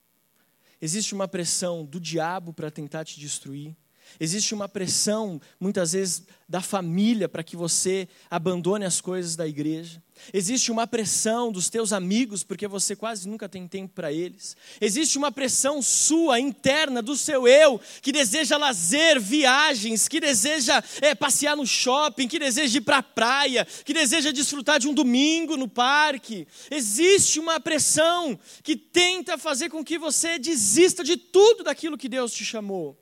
Existe 0.82 1.14
uma 1.14 1.28
pressão 1.28 1.86
do 1.86 2.00
diabo 2.00 2.52
para 2.52 2.72
tentar 2.72 3.06
te 3.06 3.20
destruir. 3.20 3.76
Existe 4.20 4.54
uma 4.54 4.68
pressão, 4.68 5.42
muitas 5.60 5.94
vezes, 5.94 6.24
da 6.52 6.62
família 6.62 7.30
para 7.30 7.44
que 7.44 7.56
você 7.56 8.10
abandone 8.30 8.84
as 8.84 9.00
coisas 9.00 9.38
da 9.38 9.48
igreja. 9.48 10.04
Existe 10.34 10.72
uma 10.72 10.86
pressão 10.86 11.52
dos 11.52 11.70
teus 11.70 11.94
amigos, 11.94 12.44
porque 12.44 12.68
você 12.68 12.96
quase 12.96 13.28
nunca 13.28 13.50
tem 13.50 13.68
tempo 13.68 13.94
para 13.96 14.12
eles. 14.12 14.56
Existe 14.80 15.18
uma 15.18 15.32
pressão 15.32 15.82
sua, 15.82 16.40
interna, 16.40 17.02
do 17.02 17.16
seu 17.16 17.48
eu, 17.48 17.80
que 18.02 18.12
deseja 18.12 18.58
lazer, 18.58 19.20
viagens, 19.20 20.08
que 20.08 20.20
deseja 20.20 20.84
é, 21.02 21.16
passear 21.16 21.56
no 21.56 21.66
shopping, 21.66 22.28
que 22.28 22.38
deseja 22.38 22.78
ir 22.78 22.82
para 22.82 22.98
a 22.98 23.04
praia, 23.04 23.66
que 23.86 23.94
deseja 23.94 24.32
desfrutar 24.32 24.80
de 24.80 24.88
um 24.88 24.94
domingo 24.94 25.58
no 25.58 25.68
parque. 25.68 26.48
Existe 26.70 27.40
uma 27.40 27.60
pressão 27.60 28.38
que 28.62 28.76
tenta 28.76 29.38
fazer 29.38 29.70
com 29.70 29.84
que 29.84 29.98
você 29.98 30.38
desista 30.38 31.04
de 31.04 31.18
tudo 31.18 31.64
daquilo 31.64 31.98
que 31.98 32.10
Deus 32.10 32.32
te 32.34 32.46
chamou. 32.46 33.01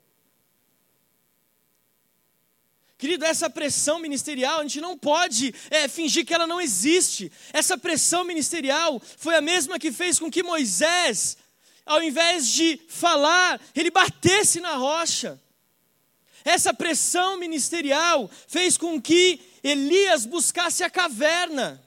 Querido, 3.00 3.24
essa 3.24 3.48
pressão 3.48 3.98
ministerial, 3.98 4.60
a 4.60 4.62
gente 4.62 4.78
não 4.78 4.94
pode 4.94 5.54
é, 5.70 5.88
fingir 5.88 6.26
que 6.26 6.34
ela 6.34 6.46
não 6.46 6.60
existe. 6.60 7.32
Essa 7.50 7.78
pressão 7.78 8.24
ministerial 8.24 9.00
foi 9.16 9.34
a 9.34 9.40
mesma 9.40 9.78
que 9.78 9.90
fez 9.90 10.18
com 10.18 10.30
que 10.30 10.42
Moisés, 10.42 11.38
ao 11.86 12.02
invés 12.02 12.46
de 12.48 12.78
falar, 12.90 13.58
ele 13.74 13.90
batesse 13.90 14.60
na 14.60 14.74
rocha. 14.74 15.40
Essa 16.44 16.74
pressão 16.74 17.38
ministerial 17.38 18.30
fez 18.46 18.76
com 18.76 19.00
que 19.00 19.40
Elias 19.64 20.26
buscasse 20.26 20.84
a 20.84 20.90
caverna. 20.90 21.82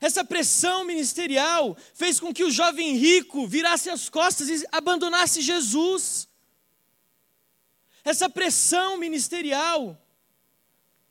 Essa 0.00 0.24
pressão 0.24 0.82
ministerial 0.82 1.76
fez 1.94 2.18
com 2.18 2.34
que 2.34 2.42
o 2.42 2.50
jovem 2.50 2.96
rico 2.96 3.46
virasse 3.46 3.88
as 3.88 4.08
costas 4.08 4.48
e 4.48 4.66
abandonasse 4.72 5.40
Jesus. 5.40 6.28
Essa 8.04 8.28
pressão 8.28 8.98
ministerial 8.98 10.00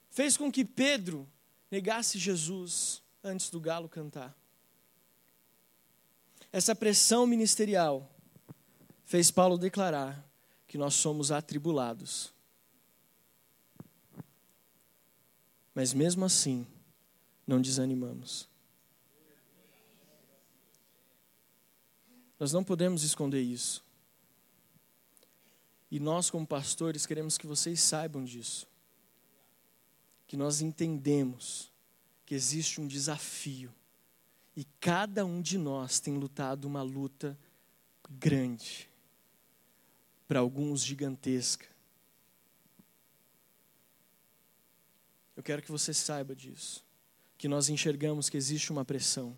fez 0.09 0.35
com 0.35 0.51
que 0.51 0.65
Pedro 0.65 1.29
negasse 1.69 2.17
Jesus 2.17 3.01
antes 3.23 3.49
do 3.49 3.59
galo 3.59 3.87
cantar. 3.87 4.35
Essa 6.51 6.75
pressão 6.75 7.27
ministerial 7.27 8.09
fez 9.05 9.29
Paulo 9.29 9.57
declarar 9.57 10.23
que 10.67 10.77
nós 10.77 10.95
somos 10.95 11.31
atribulados. 11.31 12.33
Mas 15.73 15.93
mesmo 15.93 16.25
assim, 16.25 16.65
não 17.45 17.61
desanimamos. 17.61 18.47
Nós 22.39 22.53
não 22.53 22.63
podemos 22.63 23.03
esconder 23.03 23.41
isso. 23.41 23.83
E 25.91 25.99
nós, 25.99 26.29
como 26.29 26.45
pastores, 26.45 27.05
queremos 27.05 27.37
que 27.37 27.47
vocês 27.47 27.81
saibam 27.81 28.23
disso. 28.23 28.67
Que 30.27 30.37
nós 30.37 30.61
entendemos 30.61 31.71
que 32.25 32.35
existe 32.35 32.79
um 32.79 32.87
desafio. 32.87 33.73
E 34.55 34.63
cada 34.79 35.25
um 35.25 35.41
de 35.41 35.57
nós 35.57 35.99
tem 35.99 36.15
lutado 36.15 36.65
uma 36.65 36.83
luta 36.83 37.37
grande. 38.09 38.87
Para 40.27 40.39
alguns, 40.39 40.83
gigantesca. 40.83 41.65
Eu 45.35 45.41
quero 45.41 45.61
que 45.61 45.71
você 45.71 45.93
saiba 45.93 46.35
disso. 46.35 46.85
Que 47.37 47.47
nós 47.47 47.69
enxergamos 47.69 48.29
que 48.29 48.37
existe 48.37 48.71
uma 48.71 48.85
pressão. 48.85 49.35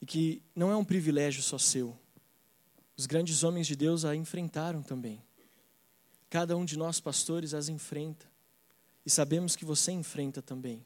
E 0.00 0.06
que 0.06 0.40
não 0.54 0.70
é 0.70 0.76
um 0.76 0.84
privilégio 0.84 1.42
só 1.42 1.58
seu. 1.58 1.98
Os 2.96 3.04
grandes 3.04 3.42
homens 3.42 3.66
de 3.66 3.76
Deus 3.76 4.04
a 4.04 4.16
enfrentaram 4.16 4.82
também. 4.82 5.22
Cada 6.32 6.56
um 6.56 6.64
de 6.64 6.78
nós, 6.78 6.98
pastores, 6.98 7.52
as 7.52 7.68
enfrenta. 7.68 8.24
E 9.04 9.10
sabemos 9.10 9.54
que 9.54 9.66
você 9.66 9.92
enfrenta 9.92 10.40
também. 10.40 10.82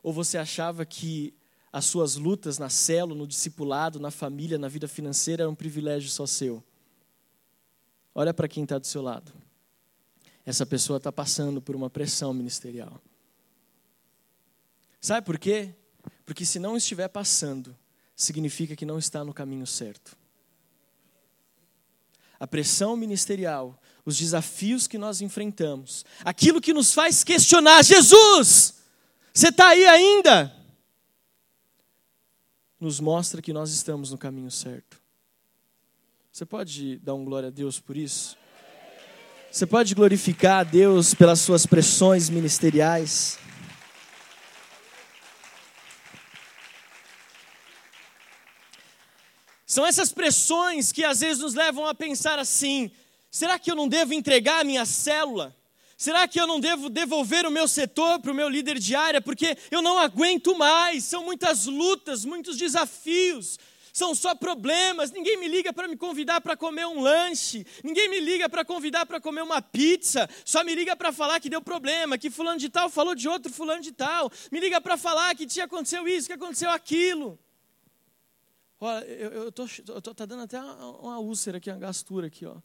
Ou 0.00 0.12
você 0.12 0.38
achava 0.38 0.86
que 0.86 1.34
as 1.72 1.84
suas 1.84 2.14
lutas 2.14 2.58
na 2.58 2.68
célula, 2.68 3.18
no 3.18 3.26
discipulado, 3.26 3.98
na 3.98 4.12
família, 4.12 4.56
na 4.58 4.68
vida 4.68 4.86
financeira 4.86 5.42
eram 5.42 5.50
um 5.50 5.56
privilégio 5.56 6.08
só 6.08 6.26
seu? 6.26 6.62
Olha 8.14 8.32
para 8.32 8.46
quem 8.46 8.62
está 8.62 8.78
do 8.78 8.86
seu 8.86 9.02
lado. 9.02 9.32
Essa 10.46 10.64
pessoa 10.64 10.98
está 10.98 11.10
passando 11.10 11.60
por 11.60 11.74
uma 11.74 11.90
pressão 11.90 12.32
ministerial. 12.32 13.02
Sabe 15.00 15.26
por 15.26 15.40
quê? 15.40 15.74
Porque 16.24 16.46
se 16.46 16.60
não 16.60 16.76
estiver 16.76 17.08
passando, 17.08 17.76
significa 18.14 18.76
que 18.76 18.86
não 18.86 18.96
está 18.96 19.24
no 19.24 19.34
caminho 19.34 19.66
certo. 19.66 20.16
A 22.38 22.46
pressão 22.46 22.96
ministerial 22.96 23.76
os 24.04 24.18
desafios 24.18 24.86
que 24.86 24.98
nós 24.98 25.20
enfrentamos, 25.20 26.04
aquilo 26.24 26.60
que 26.60 26.72
nos 26.72 26.92
faz 26.92 27.22
questionar: 27.22 27.82
Jesus, 27.82 28.74
você 29.32 29.48
está 29.48 29.68
aí 29.68 29.86
ainda? 29.86 30.54
Nos 32.80 32.98
mostra 32.98 33.40
que 33.40 33.52
nós 33.52 33.70
estamos 33.70 34.10
no 34.10 34.18
caminho 34.18 34.50
certo. 34.50 35.00
Você 36.32 36.44
pode 36.44 36.98
dar 36.98 37.14
um 37.14 37.24
glória 37.24 37.48
a 37.48 37.52
Deus 37.52 37.78
por 37.78 37.96
isso? 37.96 38.36
Você 39.50 39.66
pode 39.66 39.94
glorificar 39.94 40.60
a 40.60 40.64
Deus 40.64 41.14
pelas 41.14 41.40
suas 41.40 41.66
pressões 41.66 42.30
ministeriais? 42.30 43.38
São 49.66 49.86
essas 49.86 50.12
pressões 50.12 50.90
que 50.90 51.04
às 51.04 51.20
vezes 51.20 51.42
nos 51.42 51.54
levam 51.54 51.86
a 51.86 51.94
pensar 51.94 52.38
assim: 52.38 52.90
Será 53.32 53.58
que 53.58 53.70
eu 53.70 53.74
não 53.74 53.88
devo 53.88 54.12
entregar 54.12 54.60
a 54.60 54.64
minha 54.64 54.84
célula? 54.84 55.56
Será 55.96 56.28
que 56.28 56.38
eu 56.38 56.46
não 56.46 56.60
devo 56.60 56.90
devolver 56.90 57.46
o 57.46 57.50
meu 57.50 57.66
setor 57.66 58.20
para 58.20 58.30
o 58.30 58.34
meu 58.34 58.46
líder 58.46 58.78
de 58.78 58.94
área? 58.94 59.22
Porque 59.22 59.56
eu 59.70 59.80
não 59.80 59.98
aguento 59.98 60.54
mais. 60.54 61.04
São 61.04 61.24
muitas 61.24 61.64
lutas, 61.64 62.26
muitos 62.26 62.58
desafios. 62.58 63.58
São 63.90 64.14
só 64.14 64.34
problemas. 64.34 65.10
Ninguém 65.12 65.38
me 65.38 65.48
liga 65.48 65.72
para 65.72 65.88
me 65.88 65.96
convidar 65.96 66.42
para 66.42 66.58
comer 66.58 66.86
um 66.86 67.00
lanche. 67.00 67.66
Ninguém 67.82 68.06
me 68.10 68.20
liga 68.20 68.50
para 68.50 68.66
convidar 68.66 69.06
para 69.06 69.18
comer 69.18 69.42
uma 69.42 69.62
pizza. 69.62 70.28
Só 70.44 70.62
me 70.62 70.74
liga 70.74 70.94
para 70.94 71.10
falar 71.10 71.40
que 71.40 71.48
deu 71.48 71.62
problema, 71.62 72.18
que 72.18 72.30
fulano 72.30 72.58
de 72.58 72.68
tal 72.68 72.90
falou 72.90 73.14
de 73.14 73.30
outro 73.30 73.50
fulano 73.50 73.80
de 73.80 73.92
tal. 73.92 74.30
Me 74.50 74.60
liga 74.60 74.78
para 74.78 74.98
falar 74.98 75.34
que 75.34 75.46
tinha 75.46 75.64
aconteceu 75.64 76.06
isso, 76.06 76.26
que 76.26 76.34
aconteceu 76.34 76.70
aquilo. 76.70 77.38
Olha, 78.78 79.04
eu 79.06 79.48
estou 79.48 80.14
tá 80.14 80.26
dando 80.26 80.42
até 80.42 80.60
uma, 80.60 80.98
uma 80.98 81.18
úlcera 81.18 81.56
aqui, 81.56 81.70
uma 81.70 81.78
gastura 81.78 82.26
aqui, 82.26 82.44
ó. 82.44 82.56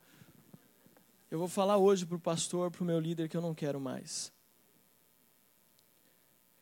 Eu 1.30 1.40
vou 1.40 1.48
falar 1.48 1.78
hoje 1.78 2.06
para 2.06 2.16
o 2.16 2.20
pastor, 2.20 2.72
para 2.72 2.82
o 2.82 2.86
meu 2.86 3.00
líder, 3.00 3.28
que 3.28 3.36
eu 3.36 3.42
não 3.42 3.54
quero 3.54 3.80
mais. 3.80 4.32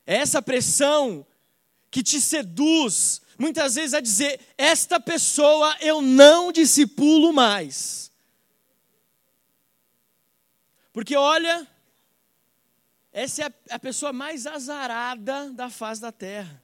É 0.04 0.16
essa 0.16 0.42
pressão 0.42 1.24
que 1.90 2.02
te 2.02 2.20
seduz, 2.20 3.22
muitas 3.38 3.76
vezes, 3.76 3.94
a 3.94 4.00
dizer: 4.00 4.40
esta 4.58 4.98
pessoa 4.98 5.76
eu 5.80 6.02
não 6.02 6.50
discipulo 6.50 7.32
mais. 7.32 8.10
Porque 10.92 11.14
olha, 11.14 11.66
essa 13.12 13.44
é 13.44 13.52
a, 13.70 13.78
pessoa 13.78 14.12
mais 14.12 14.46
azarada 14.46 15.50
da 15.52 15.70
face 15.70 16.00
da 16.00 16.10
terra. 16.10 16.62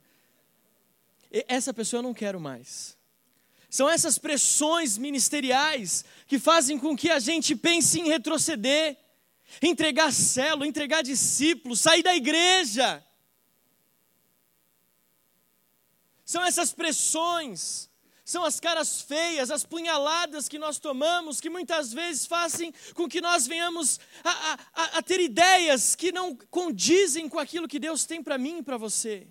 essa 1.47 1.73
pessoa 1.73 1.99
eu 1.99 2.03
não 2.03 2.15
quero 2.15 2.41
mais. 2.41 2.97
São 3.73 3.89
essas 3.89 4.19
pressões 4.19 4.99
ministeriais 4.99 6.05
que 6.27 6.39
fazem 6.39 6.79
com 6.79 6.95
que 6.95 7.09
a 7.09 7.19
gente 7.19 7.57
pense 7.57 7.99
em 7.99 8.07
retroceder, 8.07 8.99
entregar 9.63 10.13
célula, 10.13 10.67
entregar 10.67 11.01
discípulos, 11.01 11.81
sair 11.81 12.03
da 12.03 12.15
igreja. 12.15 13.03
São 16.23 16.45
essas 16.45 16.75
pressões 16.75 17.91
são 18.25 18.45
as 18.45 18.61
caras 18.61 19.01
feias, 19.03 19.51
as 19.51 19.65
punhaladas 19.65 20.49
que 20.49 20.59
nós 20.59 20.79
tomamos, 20.79 21.41
que 21.41 21.51
muitas 21.51 21.93
vezes 21.93 22.25
fazem 22.25 22.73
com 22.95 23.09
que 23.09 23.21
nós 23.21 23.47
venhamos 23.47 23.99
a, 24.23 24.59
a, 24.75 24.85
a 24.99 25.03
ter 25.03 25.21
ideias 25.21 25.97
que 25.97 26.13
não 26.13 26.37
condizem 26.51 27.29
com 27.29 27.39
aquilo 27.39 27.67
que 27.67 27.81
Deus 27.81 28.05
tem 28.05 28.23
para 28.23 28.39
mim 28.39 28.59
e 28.59 28.63
para 28.63 28.77
você. 28.77 29.27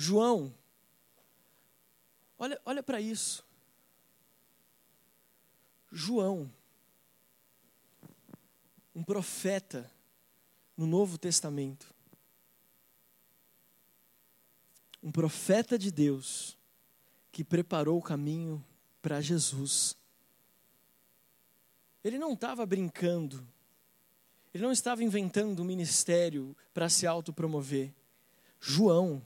João, 0.00 0.54
olha, 2.38 2.60
olha 2.64 2.84
para 2.84 3.00
isso. 3.00 3.44
João, 5.90 6.48
um 8.94 9.02
profeta 9.02 9.90
no 10.76 10.86
Novo 10.86 11.18
Testamento, 11.18 11.92
um 15.02 15.10
profeta 15.10 15.76
de 15.76 15.90
Deus 15.90 16.56
que 17.32 17.42
preparou 17.42 17.98
o 17.98 18.02
caminho 18.02 18.64
para 19.02 19.20
Jesus. 19.20 19.96
Ele 22.04 22.18
não 22.18 22.34
estava 22.34 22.64
brincando, 22.64 23.44
ele 24.54 24.62
não 24.62 24.70
estava 24.70 25.02
inventando 25.02 25.60
um 25.60 25.66
ministério 25.66 26.56
para 26.72 26.88
se 26.88 27.04
autopromover. 27.04 27.92
João 28.60 29.20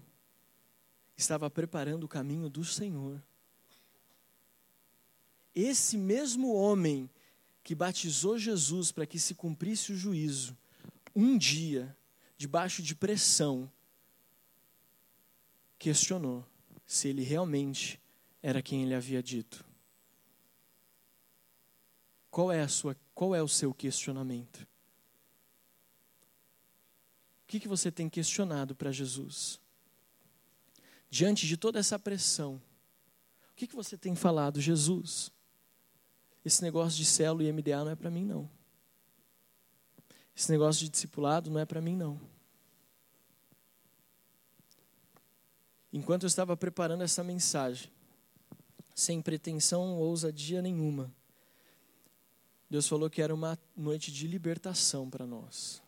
estava 1.17 1.51
preparando 1.51 2.05
o 2.05 2.09
caminho 2.09 2.49
do 2.49 2.65
Senhor. 2.65 3.23
Esse 5.55 5.97
mesmo 5.97 6.55
homem 6.55 7.11
que 7.63 7.75
batizou 7.75 8.39
Jesus 8.39 8.91
para 8.91 9.07
que 9.07 9.19
se 9.19 9.35
cumprisse 9.35 9.93
o 9.93 9.97
juízo, 9.97 10.57
um 11.15 11.37
dia, 11.37 11.97
debaixo 12.37 12.83
de 12.83 12.95
pressão, 12.95 13.71
questionou 15.79 16.45
se 16.87 17.09
ele 17.09 17.23
realmente 17.23 18.01
era 18.43 18.63
quem 18.63 18.83
ele 18.83 18.95
havia 18.95 19.23
dito. 19.23 19.65
Qual 22.31 22.51
é 22.51 22.63
a 22.63 22.69
sua, 22.69 22.97
qual 23.15 23.35
é 23.35 23.43
o 23.43 23.49
seu 23.49 23.75
questionamento? 23.75 24.67
O 27.43 27.47
que, 27.47 27.61
que 27.61 27.69
você 27.69 27.93
tem 27.93 28.09
questionado 28.09 28.75
para 28.75 28.91
Jesus? 28.91 29.62
Diante 31.13 31.47
de 31.47 31.59
toda 31.59 31.79
essa 31.79 31.99
pressão, 31.99 32.55
o 33.51 33.55
que, 33.55 33.67
que 33.67 33.77
você 33.77 33.99
tem 33.99 34.15
falado, 34.15 34.63
Jesus? 34.63 35.31
Esse 36.43 36.63
negócio 36.63 36.97
de 36.97 37.05
célula 37.05 37.45
e 37.45 37.53
MDA 37.53 37.85
não 37.85 37.91
é 37.91 37.95
para 37.95 38.11
mim, 38.11 38.25
não. 38.25 38.51
Esse 40.35 40.51
negócio 40.51 40.81
de 40.81 40.89
discipulado 40.89 41.51
não 41.51 41.61
é 41.61 41.67
para 41.67 41.83
mim, 41.83 41.95
não. 41.95 42.19
Enquanto 45.93 46.23
eu 46.23 46.29
estava 46.29 46.57
preparando 46.57 47.03
essa 47.03 47.23
mensagem, 47.23 47.93
sem 48.95 49.21
pretensão 49.21 49.95
ou 49.99 50.09
ousadia 50.09 50.63
nenhuma, 50.63 51.15
Deus 52.71 52.89
falou 52.89 53.11
que 53.11 53.21
era 53.21 53.35
uma 53.35 53.59
noite 53.77 54.11
de 54.11 54.27
libertação 54.27 55.11
para 55.11 55.27
nós. 55.27 55.83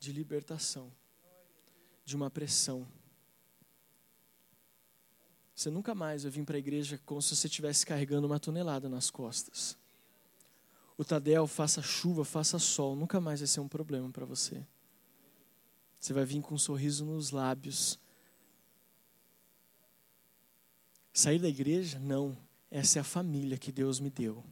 De 0.00 0.10
libertação. 0.10 0.90
De 2.06 2.16
uma 2.16 2.30
pressão. 2.30 2.88
Você 5.54 5.68
nunca 5.68 5.94
mais 5.94 6.22
vai 6.22 6.30
vir 6.30 6.44
para 6.44 6.56
a 6.56 6.58
igreja 6.58 6.98
como 7.04 7.20
se 7.20 7.36
você 7.36 7.46
estivesse 7.46 7.84
carregando 7.84 8.26
uma 8.26 8.40
tonelada 8.40 8.88
nas 8.88 9.10
costas. 9.10 9.76
O 10.96 11.04
Tadel, 11.04 11.46
faça 11.46 11.82
chuva, 11.82 12.24
faça 12.24 12.58
sol, 12.58 12.96
nunca 12.96 13.20
mais 13.20 13.40
vai 13.40 13.46
ser 13.46 13.60
um 13.60 13.68
problema 13.68 14.10
para 14.10 14.24
você. 14.24 14.64
Você 16.00 16.12
vai 16.12 16.24
vir 16.24 16.40
com 16.40 16.54
um 16.54 16.58
sorriso 16.58 17.04
nos 17.04 17.30
lábios. 17.30 17.98
Sair 21.12 21.38
da 21.38 21.48
igreja? 21.48 21.98
Não. 21.98 22.36
Essa 22.70 22.98
é 22.98 23.00
a 23.00 23.04
família 23.04 23.58
que 23.58 23.72
Deus 23.72 23.98
me 23.98 24.10
deu. 24.10 24.44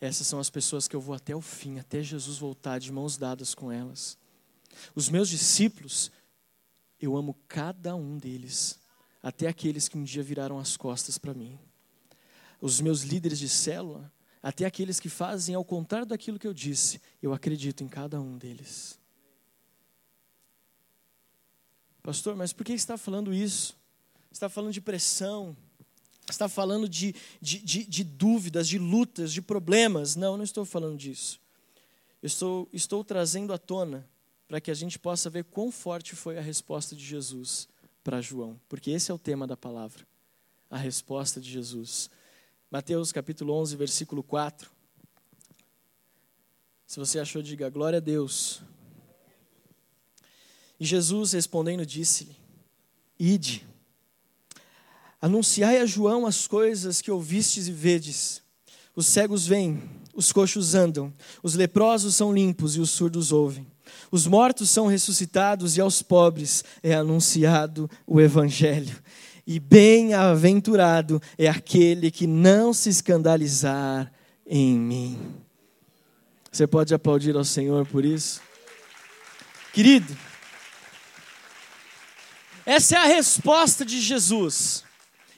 Essas 0.00 0.26
são 0.26 0.40
as 0.40 0.50
pessoas 0.50 0.88
que 0.88 0.96
eu 0.96 1.00
vou 1.00 1.14
até 1.14 1.36
o 1.36 1.40
fim, 1.40 1.78
até 1.78 2.02
Jesus 2.02 2.38
voltar 2.38 2.80
de 2.80 2.90
mãos 2.90 3.16
dadas 3.16 3.54
com 3.54 3.70
elas. 3.70 4.18
Os 4.94 5.08
meus 5.08 5.28
discípulos, 5.28 6.10
eu 7.02 7.16
amo 7.16 7.36
cada 7.48 7.96
um 7.96 8.16
deles, 8.16 8.78
até 9.20 9.48
aqueles 9.48 9.88
que 9.88 9.98
um 9.98 10.04
dia 10.04 10.22
viraram 10.22 10.58
as 10.58 10.76
costas 10.76 11.18
para 11.18 11.34
mim. 11.34 11.58
Os 12.60 12.80
meus 12.80 13.02
líderes 13.02 13.40
de 13.40 13.48
célula, 13.48 14.10
até 14.40 14.64
aqueles 14.64 15.00
que 15.00 15.08
fazem 15.08 15.56
ao 15.56 15.64
contrário 15.64 16.06
daquilo 16.06 16.38
que 16.38 16.46
eu 16.46 16.54
disse, 16.54 17.00
eu 17.20 17.32
acredito 17.32 17.82
em 17.82 17.88
cada 17.88 18.20
um 18.20 18.38
deles. 18.38 18.98
Pastor, 22.04 22.36
mas 22.36 22.52
por 22.52 22.64
que 22.64 22.72
está 22.72 22.96
falando 22.96 23.34
isso? 23.34 23.76
Está 24.30 24.48
falando 24.48 24.72
de 24.72 24.80
pressão, 24.80 25.56
está 26.30 26.48
falando 26.48 26.88
de, 26.88 27.14
de, 27.40 27.58
de, 27.58 27.84
de, 27.84 28.04
dúvidas, 28.04 28.68
de 28.68 28.78
lutas, 28.78 29.32
de 29.32 29.42
problemas. 29.42 30.14
Não, 30.14 30.36
não 30.36 30.44
estou 30.44 30.64
falando 30.64 30.96
disso. 30.96 31.40
Eu 32.22 32.28
estou, 32.28 32.68
estou 32.72 33.04
trazendo 33.04 33.52
à 33.52 33.58
tona 33.58 34.08
para 34.52 34.60
que 34.60 34.70
a 34.70 34.74
gente 34.74 34.98
possa 34.98 35.30
ver 35.30 35.44
quão 35.44 35.72
forte 35.72 36.14
foi 36.14 36.36
a 36.36 36.42
resposta 36.42 36.94
de 36.94 37.02
Jesus 37.02 37.66
para 38.04 38.20
João, 38.20 38.60
porque 38.68 38.90
esse 38.90 39.10
é 39.10 39.14
o 39.14 39.18
tema 39.18 39.46
da 39.46 39.56
palavra, 39.56 40.06
a 40.68 40.76
resposta 40.76 41.40
de 41.40 41.50
Jesus. 41.50 42.10
Mateus 42.70 43.12
capítulo 43.12 43.54
11, 43.54 43.74
versículo 43.76 44.22
4. 44.22 44.70
Se 46.86 46.98
você 46.98 47.18
achou, 47.18 47.40
diga 47.40 47.70
glória 47.70 47.96
a 47.96 48.00
Deus. 48.00 48.60
E 50.78 50.84
Jesus 50.84 51.32
respondendo 51.32 51.86
disse-lhe: 51.86 52.36
Ide, 53.18 53.66
anunciai 55.18 55.78
a 55.78 55.86
João 55.86 56.26
as 56.26 56.46
coisas 56.46 57.00
que 57.00 57.10
ouvistes 57.10 57.68
e 57.68 57.72
vedes. 57.72 58.42
Os 58.94 59.06
cegos 59.06 59.46
vêm, 59.46 59.82
os 60.12 60.30
coxos 60.30 60.74
andam, 60.74 61.10
os 61.42 61.54
leprosos 61.54 62.14
são 62.14 62.34
limpos 62.34 62.76
e 62.76 62.80
os 62.80 62.90
surdos 62.90 63.32
ouvem. 63.32 63.71
Os 64.10 64.26
mortos 64.26 64.70
são 64.70 64.86
ressuscitados 64.86 65.76
e 65.76 65.80
aos 65.80 66.02
pobres 66.02 66.64
é 66.82 66.94
anunciado 66.94 67.90
o 68.06 68.20
evangelho. 68.20 69.02
E 69.46 69.58
bem-aventurado 69.58 71.20
é 71.36 71.48
aquele 71.48 72.10
que 72.10 72.26
não 72.26 72.72
se 72.72 72.88
escandalizar 72.88 74.12
em 74.46 74.78
mim. 74.78 75.34
Você 76.50 76.66
pode 76.66 76.94
aplaudir 76.94 77.34
ao 77.34 77.44
Senhor 77.44 77.86
por 77.86 78.04
isso? 78.04 78.40
Querido, 79.72 80.16
essa 82.64 82.96
é 82.96 82.98
a 82.98 83.06
resposta 83.06 83.84
de 83.84 84.00
Jesus. 84.00 84.84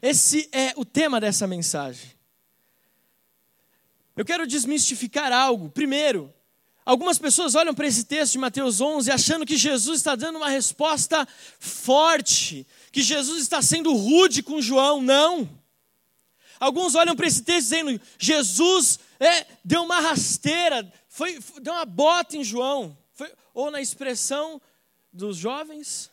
Esse 0.02 0.48
é 0.52 0.74
o 0.76 0.84
tema 0.84 1.20
dessa 1.20 1.46
mensagem. 1.46 2.10
Eu 4.16 4.24
quero 4.24 4.46
desmistificar 4.46 5.32
algo. 5.32 5.70
Primeiro, 5.70 6.32
algumas 6.84 7.18
pessoas 7.18 7.54
olham 7.54 7.74
para 7.74 7.86
esse 7.86 8.04
texto 8.04 8.32
de 8.32 8.38
Mateus 8.38 8.80
11 8.80 9.10
achando 9.10 9.46
que 9.46 9.56
Jesus 9.56 9.98
está 9.98 10.14
dando 10.14 10.36
uma 10.36 10.48
resposta 10.48 11.26
forte, 11.58 12.66
que 12.92 13.02
Jesus 13.02 13.42
está 13.42 13.62
sendo 13.62 13.94
rude 13.94 14.42
com 14.42 14.60
João. 14.60 15.00
Não. 15.00 15.48
Alguns 16.60 16.94
olham 16.94 17.16
para 17.16 17.26
esse 17.26 17.42
texto 17.42 17.68
dizendo: 17.68 18.00
Jesus 18.18 18.98
é, 19.18 19.46
deu 19.64 19.82
uma 19.82 20.00
rasteira, 20.00 20.90
foi, 21.08 21.38
deu 21.60 21.72
uma 21.72 21.84
bota 21.84 22.36
em 22.36 22.44
João. 22.44 22.96
Foi, 23.12 23.32
ou 23.52 23.70
na 23.70 23.80
expressão 23.80 24.60
dos 25.12 25.36
jovens, 25.36 26.10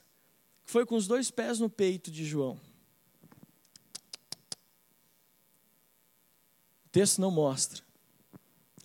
foi 0.63 0.86
com 0.86 0.95
os 0.95 1.07
dois 1.07 1.31
pés 1.31 1.60
no 1.60 1.69
peito 1.69 2.12
de 2.12 2.25
João. 2.25 2.60
O 6.86 6.89
texto 6.91 7.19
não 7.19 7.31
mostra. 7.31 7.81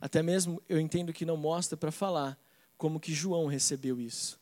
Até 0.00 0.22
mesmo 0.22 0.62
eu 0.68 0.78
entendo 0.78 1.12
que 1.12 1.24
não 1.24 1.36
mostra 1.36 1.76
para 1.76 1.90
falar 1.90 2.38
como 2.76 3.00
que 3.00 3.14
João 3.14 3.46
recebeu 3.46 4.00
isso. 4.00 4.38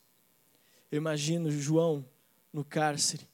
Eu 0.90 0.98
imagino 0.98 1.50
João 1.50 2.04
no 2.52 2.64
cárcere. 2.64 3.28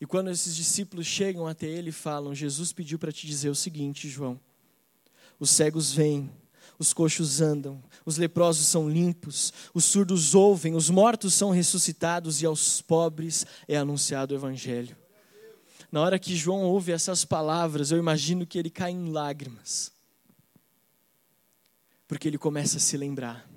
E 0.00 0.06
quando 0.06 0.30
esses 0.30 0.54
discípulos 0.54 1.06
chegam 1.06 1.46
até 1.46 1.66
ele 1.66 1.90
e 1.90 1.92
falam: 1.92 2.34
Jesus 2.34 2.72
pediu 2.72 2.98
para 2.98 3.12
te 3.12 3.26
dizer 3.26 3.48
o 3.48 3.54
seguinte, 3.54 4.08
João: 4.08 4.38
os 5.38 5.50
cegos 5.50 5.92
vêm, 5.92 6.30
os 6.78 6.92
coxos 6.92 7.40
andam, 7.40 7.82
os 8.04 8.16
leprosos 8.16 8.66
são 8.66 8.88
limpos, 8.88 9.52
os 9.72 9.84
surdos 9.84 10.34
ouvem, 10.34 10.74
os 10.74 10.90
mortos 10.90 11.34
são 11.34 11.50
ressuscitados 11.50 12.42
e 12.42 12.46
aos 12.46 12.82
pobres 12.82 13.46
é 13.66 13.76
anunciado 13.76 14.34
o 14.34 14.36
evangelho. 14.36 14.96
Na 15.90 16.02
hora 16.02 16.18
que 16.18 16.36
João 16.36 16.62
ouve 16.62 16.92
essas 16.92 17.24
palavras, 17.24 17.90
eu 17.90 17.98
imagino 17.98 18.46
que 18.46 18.58
ele 18.58 18.68
cai 18.68 18.90
em 18.90 19.10
lágrimas. 19.10 19.95
Porque 22.06 22.28
ele 22.28 22.38
começa 22.38 22.76
a 22.76 22.80
se 22.80 22.96
lembrar. 22.96 23.48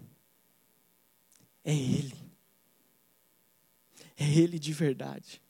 É 1.64 1.76
ele. 1.76 2.16
É 4.18 4.30
ele 4.30 4.58
de 4.58 4.74
verdade. 4.74 5.42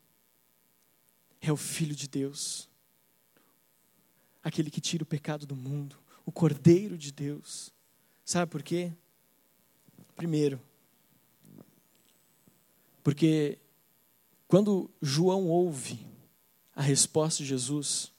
É 1.41 1.51
o 1.51 1.57
filho 1.57 1.95
de 1.95 2.07
Deus. 2.07 2.69
Aquele 4.43 4.69
que 4.69 4.81
tira 4.81 5.03
o 5.03 5.07
pecado 5.07 5.45
do 5.45 5.55
mundo 5.55 5.97
o 6.29 6.31
Cordeiro 6.31 6.95
de 6.95 7.11
Deus. 7.11 7.73
Sabe 8.23 8.51
por 8.51 8.61
quê? 8.61 8.93
Primeiro, 10.15 10.61
Porque 13.01 13.57
quando 14.47 14.91
João 15.01 15.47
ouve 15.47 16.05
a 16.75 16.83
resposta 16.83 17.41
de 17.41 17.49
Jesus, 17.49 18.11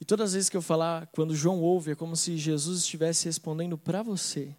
e 0.00 0.04
todas 0.04 0.30
as 0.30 0.34
vezes 0.34 0.48
que 0.48 0.56
eu 0.56 0.62
falar, 0.62 1.06
quando 1.08 1.34
João 1.34 1.60
ouve, 1.60 1.92
é 1.92 1.94
como 1.94 2.16
se 2.16 2.36
Jesus 2.36 2.80
estivesse 2.80 3.24
respondendo 3.24 3.76
para 3.76 4.02
você. 4.02 4.54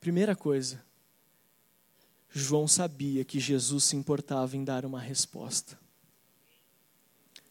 Primeira 0.00 0.36
coisa, 0.36 0.82
João 2.30 2.68
sabia 2.68 3.24
que 3.24 3.40
Jesus 3.40 3.84
se 3.84 3.96
importava 3.96 4.56
em 4.56 4.64
dar 4.64 4.84
uma 4.84 5.00
resposta. 5.00 5.78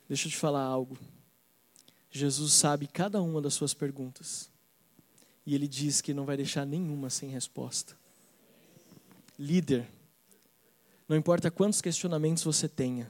Deixa 0.08 0.28
eu 0.28 0.32
te 0.32 0.38
falar 0.38 0.64
algo. 0.64 0.98
Jesus 2.10 2.54
sabe 2.54 2.88
cada 2.88 3.22
uma 3.22 3.42
das 3.42 3.54
suas 3.54 3.74
perguntas. 3.74 4.50
E 5.46 5.56
ele 5.56 5.68
diz 5.68 6.02
que 6.02 6.14
não 6.14 6.26
vai 6.26 6.38
deixar 6.38 6.66
nenhuma 6.66 7.10
sem 7.10 7.30
resposta. 7.30 7.98
Líder, 9.38 9.88
não 11.08 11.18
importa 11.18 11.52
quantos 11.52 11.82
questionamentos 11.82 12.44
você 12.44 12.68
tenha, 12.70 13.10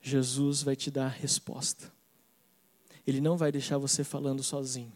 Jesus 0.00 0.62
vai 0.62 0.76
te 0.76 0.90
dar 0.90 1.06
a 1.06 1.08
resposta. 1.08 1.92
Ele 3.06 3.20
não 3.20 3.36
vai 3.36 3.50
deixar 3.50 3.78
você 3.78 4.04
falando 4.04 4.42
sozinho. 4.42 4.92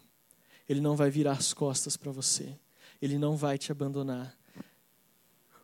Ele 0.69 0.81
não 0.81 0.97
vai 0.97 1.11
virar 1.11 1.33
as 1.33 1.53
costas 1.53 1.97
para 1.97 2.12
você. 2.12 2.57
Ele 3.01 3.19
não 3.19 3.37
vai 3.37 3.59
te 3.59 3.71
abandonar. 3.71 4.37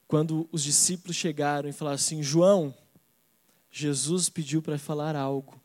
Quando 0.06 0.48
os 0.52 0.62
discípulos 0.62 1.16
chegaram 1.16 1.68
e 1.68 1.72
falaram 1.72 1.94
assim: 1.94 2.22
João, 2.22 2.74
Jesus 3.70 4.28
pediu 4.28 4.60
para 4.60 4.78
falar 4.78 5.16
algo. 5.16 5.60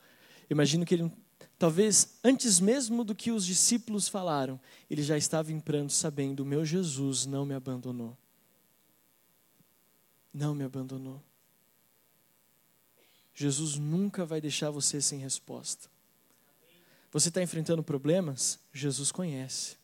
Imagino 0.50 0.86
que 0.86 0.96
ele, 0.96 1.12
talvez 1.60 2.18
antes 2.24 2.60
mesmo 2.60 3.04
do 3.04 3.14
que 3.14 3.32
os 3.32 3.46
discípulos 3.46 4.08
falaram, 4.08 4.60
ele 4.90 5.04
já 5.04 5.18
estava 5.18 5.52
em 5.52 5.60
pranto, 5.60 5.92
sabendo: 5.92 6.46
meu 6.46 6.64
Jesus 6.64 7.26
não 7.26 7.46
me 7.46 7.54
abandonou. 7.54 8.18
Não 10.34 10.56
me 10.56 10.64
abandonou. 10.64 11.22
Jesus 13.34 13.78
nunca 13.78 14.26
vai 14.26 14.40
deixar 14.40 14.72
você 14.72 15.02
sem 15.02 15.20
resposta. 15.20 15.90
Você 17.12 17.30
está 17.30 17.42
enfrentando 17.42 17.84
problemas? 17.84 18.60
Jesus 18.74 19.12
conhece. 19.12 19.78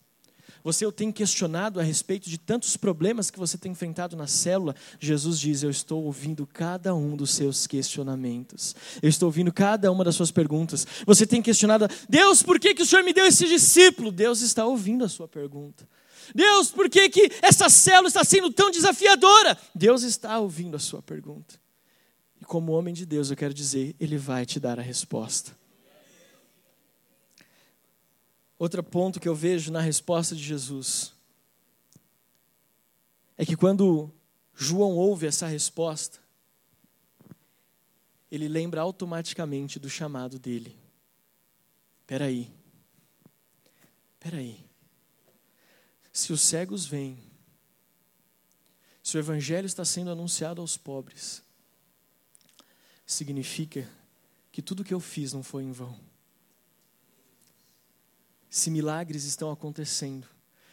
Você 0.64 0.90
tem 0.92 1.12
questionado 1.12 1.80
a 1.80 1.84
respeito 1.84 2.30
de 2.30 2.38
tantos 2.38 2.78
problemas 2.78 3.30
que 3.30 3.38
você 3.38 3.58
tem 3.58 3.74
enfrentado 3.74 4.16
na 4.16 4.28
célula. 4.28 4.74
Jesus 4.98 5.38
diz: 5.38 5.62
Eu 5.62 5.70
estou 5.70 6.04
ouvindo 6.04 6.48
cada 6.48 6.96
um 6.96 7.18
dos 7.18 7.32
seus 7.32 7.68
questionamentos. 7.68 8.74
Eu 9.02 9.10
estou 9.10 9.28
ouvindo 9.28 9.52
cada 9.52 9.92
uma 9.92 10.06
das 10.06 10.16
suas 10.16 10.32
perguntas. 10.32 10.88
Você 11.06 11.28
tem 11.28 11.42
questionado: 11.42 11.88
Deus, 12.08 12.42
por 12.42 12.60
que, 12.60 12.74
que 12.74 12.82
o 12.82 12.86
Senhor 12.86 13.04
me 13.04 13.14
deu 13.14 13.26
esse 13.26 13.46
discípulo? 13.46 14.12
Deus 14.12 14.42
está 14.42 14.66
ouvindo 14.66 15.04
a 15.04 15.10
sua 15.10 15.28
pergunta. 15.28 15.88
Deus, 16.34 16.72
por 16.72 16.90
que, 16.90 17.10
que 17.10 17.30
essa 17.42 17.70
célula 17.70 18.08
está 18.08 18.24
sendo 18.24 18.50
tão 18.50 18.72
desafiadora? 18.72 19.58
Deus 19.76 20.04
está 20.04 20.40
ouvindo 20.40 20.78
a 20.78 20.80
sua 20.80 21.02
pergunta. 21.02 21.56
E 22.40 22.46
como 22.46 22.72
homem 22.72 22.94
de 22.94 23.06
Deus, 23.06 23.30
eu 23.30 23.36
quero 23.36 23.54
dizer: 23.54 23.96
Ele 24.00 24.18
vai 24.18 24.46
te 24.46 24.62
dar 24.62 24.80
a 24.80 24.82
resposta. 24.82 25.52
Outro 28.58 28.84
ponto 28.84 29.20
que 29.20 29.28
eu 29.28 29.36
vejo 29.36 29.72
na 29.72 29.82
resposta 29.82 30.36
de 30.36 30.44
Jesus 30.44 31.14
é 33.38 33.46
que 33.46 33.58
quando 33.58 34.12
João 34.54 34.96
ouve 34.96 35.26
essa 35.26 35.48
resposta, 35.48 36.20
ele 38.30 38.48
lembra 38.48 38.82
automaticamente 38.82 39.80
do 39.80 39.90
chamado 39.90 40.40
dele. 40.40 40.78
Espera 42.02 42.26
aí. 42.26 42.52
Espera 44.14 44.38
aí. 44.38 44.64
Se 46.12 46.32
os 46.32 46.42
cegos 46.42 46.86
vêm, 46.86 47.18
se 49.02 49.18
o 49.18 49.20
evangelho 49.20 49.66
está 49.66 49.84
sendo 49.84 50.12
anunciado 50.12 50.62
aos 50.62 50.78
pobres, 50.78 51.44
significa 53.06 53.90
que 54.52 54.62
tudo 54.62 54.84
que 54.84 54.94
eu 54.94 55.00
fiz 55.00 55.34
não 55.34 55.44
foi 55.44 55.64
em 55.64 55.72
vão 55.72 56.13
se 58.54 58.70
milagres 58.70 59.26
estão 59.26 59.52
acontecendo, 59.52 60.28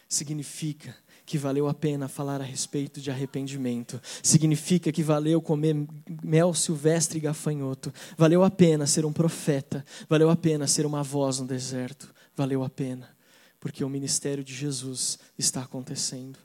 significa 0.06 0.94
que 1.24 1.38
valeu 1.38 1.66
a 1.66 1.72
pena 1.72 2.08
falar 2.08 2.38
a 2.38 2.44
respeito 2.44 3.00
de 3.00 3.10
arrependimento, 3.10 3.98
significa 4.22 4.92
que 4.92 5.02
valeu 5.02 5.40
comer 5.40 5.74
mel 6.22 6.52
silvestre 6.52 7.16
e 7.16 7.22
gafanhoto, 7.22 7.90
valeu 8.18 8.44
a 8.44 8.50
pena 8.50 8.86
ser 8.86 9.06
um 9.06 9.12
profeta, 9.14 9.82
valeu 10.10 10.28
a 10.28 10.36
pena 10.36 10.66
ser 10.66 10.84
uma 10.84 11.02
voz 11.02 11.40
no 11.40 11.46
deserto, 11.46 12.12
valeu 12.36 12.62
a 12.62 12.68
pena, 12.68 13.16
porque 13.58 13.82
o 13.82 13.88
ministério 13.88 14.44
de 14.44 14.54
Jesus 14.54 15.18
está 15.38 15.62
acontecendo. 15.62 16.38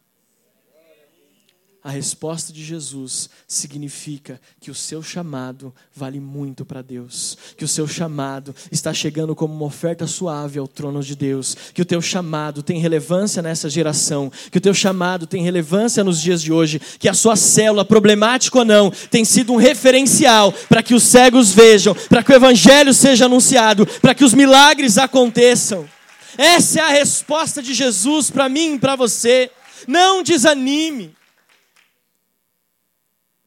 A 1.85 1.91
resposta 1.91 2.51
de 2.51 2.65
Jesus 2.65 3.29
significa 3.47 4.41
que 4.59 4.71
o 4.71 4.73
seu 4.73 5.03
chamado 5.03 5.71
vale 5.95 6.19
muito 6.19 6.65
para 6.65 6.81
Deus, 6.81 7.37
que 7.55 7.63
o 7.63 7.67
seu 7.67 7.87
chamado 7.87 8.55
está 8.71 8.91
chegando 8.91 9.35
como 9.35 9.53
uma 9.53 9.67
oferta 9.67 10.07
suave 10.07 10.57
ao 10.57 10.67
trono 10.67 11.03
de 11.03 11.15
Deus, 11.15 11.55
que 11.75 11.83
o 11.83 11.85
teu 11.85 12.01
chamado 12.01 12.63
tem 12.63 12.79
relevância 12.79 13.39
nessa 13.39 13.69
geração, 13.69 14.31
que 14.49 14.57
o 14.57 14.61
teu 14.61 14.73
chamado 14.73 15.27
tem 15.27 15.43
relevância 15.43 16.03
nos 16.03 16.19
dias 16.19 16.41
de 16.41 16.51
hoje, 16.51 16.81
que 16.97 17.07
a 17.07 17.13
sua 17.13 17.35
célula, 17.35 17.85
problemática 17.85 18.57
ou 18.57 18.65
não, 18.65 18.89
tem 19.11 19.23
sido 19.23 19.53
um 19.53 19.57
referencial 19.57 20.51
para 20.67 20.81
que 20.81 20.95
os 20.95 21.03
cegos 21.03 21.51
vejam, 21.51 21.93
para 22.09 22.23
que 22.23 22.31
o 22.31 22.35
evangelho 22.35 22.95
seja 22.95 23.25
anunciado, 23.25 23.85
para 24.01 24.15
que 24.15 24.25
os 24.25 24.33
milagres 24.33 24.97
aconteçam. 24.97 25.87
Essa 26.35 26.79
é 26.79 26.81
a 26.81 26.89
resposta 26.89 27.61
de 27.61 27.75
Jesus 27.75 28.31
para 28.31 28.49
mim 28.49 28.73
e 28.73 28.79
para 28.79 28.95
você. 28.95 29.51
Não 29.87 30.23
desanime 30.23 31.13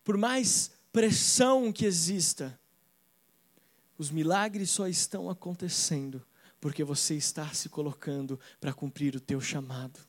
por 0.08 0.16
mais 0.16 0.70
pressão 0.90 1.70
que 1.70 1.84
exista, 1.84 2.58
os 3.98 4.10
milagres 4.10 4.70
só 4.70 4.88
estão 4.88 5.28
acontecendo 5.28 6.26
porque 6.58 6.82
você 6.82 7.14
está 7.14 7.52
se 7.52 7.68
colocando 7.68 8.40
para 8.58 8.72
cumprir 8.72 9.14
o 9.14 9.20
teu 9.20 9.38
chamado. 9.38 10.00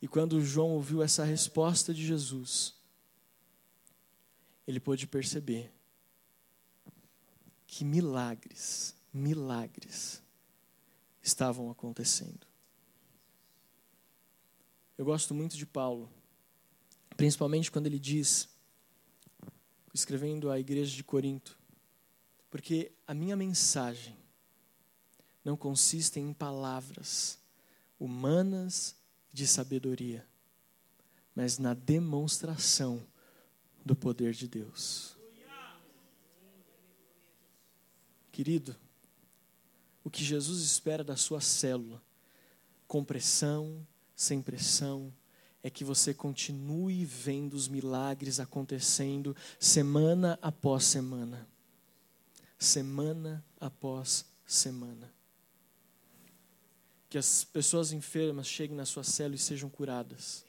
E 0.00 0.06
quando 0.06 0.40
João 0.40 0.70
ouviu 0.70 1.02
essa 1.02 1.24
resposta 1.24 1.92
de 1.92 2.06
Jesus, 2.06 2.76
ele 4.64 4.78
pôde 4.78 5.04
perceber 5.04 5.72
que 7.66 7.84
milagres, 7.84 8.94
milagres 9.12 10.22
estavam 11.20 11.68
acontecendo. 11.68 12.46
Eu 14.96 15.04
gosto 15.04 15.34
muito 15.34 15.56
de 15.56 15.66
Paulo. 15.66 16.16
Principalmente 17.18 17.68
quando 17.68 17.86
ele 17.86 17.98
diz, 17.98 18.48
escrevendo 19.92 20.52
à 20.52 20.60
igreja 20.60 20.94
de 20.94 21.02
Corinto, 21.02 21.58
porque 22.48 22.92
a 23.08 23.12
minha 23.12 23.34
mensagem 23.34 24.16
não 25.44 25.56
consiste 25.56 26.20
em 26.20 26.32
palavras 26.32 27.36
humanas 27.98 28.94
de 29.32 29.48
sabedoria, 29.48 30.24
mas 31.34 31.58
na 31.58 31.74
demonstração 31.74 33.04
do 33.84 33.96
poder 33.96 34.32
de 34.32 34.46
Deus. 34.46 35.16
Querido, 38.30 38.76
o 40.04 40.08
que 40.08 40.22
Jesus 40.22 40.62
espera 40.62 41.02
da 41.02 41.16
sua 41.16 41.40
célula, 41.40 42.00
com 42.86 43.02
pressão, 43.02 43.84
sem 44.14 44.40
pressão, 44.40 45.12
é 45.68 45.70
que 45.70 45.84
você 45.84 46.14
continue 46.14 47.04
vendo 47.04 47.52
os 47.52 47.68
milagres 47.68 48.40
acontecendo 48.40 49.36
semana 49.60 50.38
após 50.40 50.84
semana. 50.84 51.46
Semana 52.58 53.44
após 53.60 54.24
semana. 54.46 55.12
Que 57.10 57.18
as 57.18 57.44
pessoas 57.44 57.92
enfermas 57.92 58.46
cheguem 58.46 58.76
na 58.76 58.86
sua 58.86 59.04
célula 59.04 59.36
e 59.36 59.38
sejam 59.38 59.68
curadas. 59.68 60.42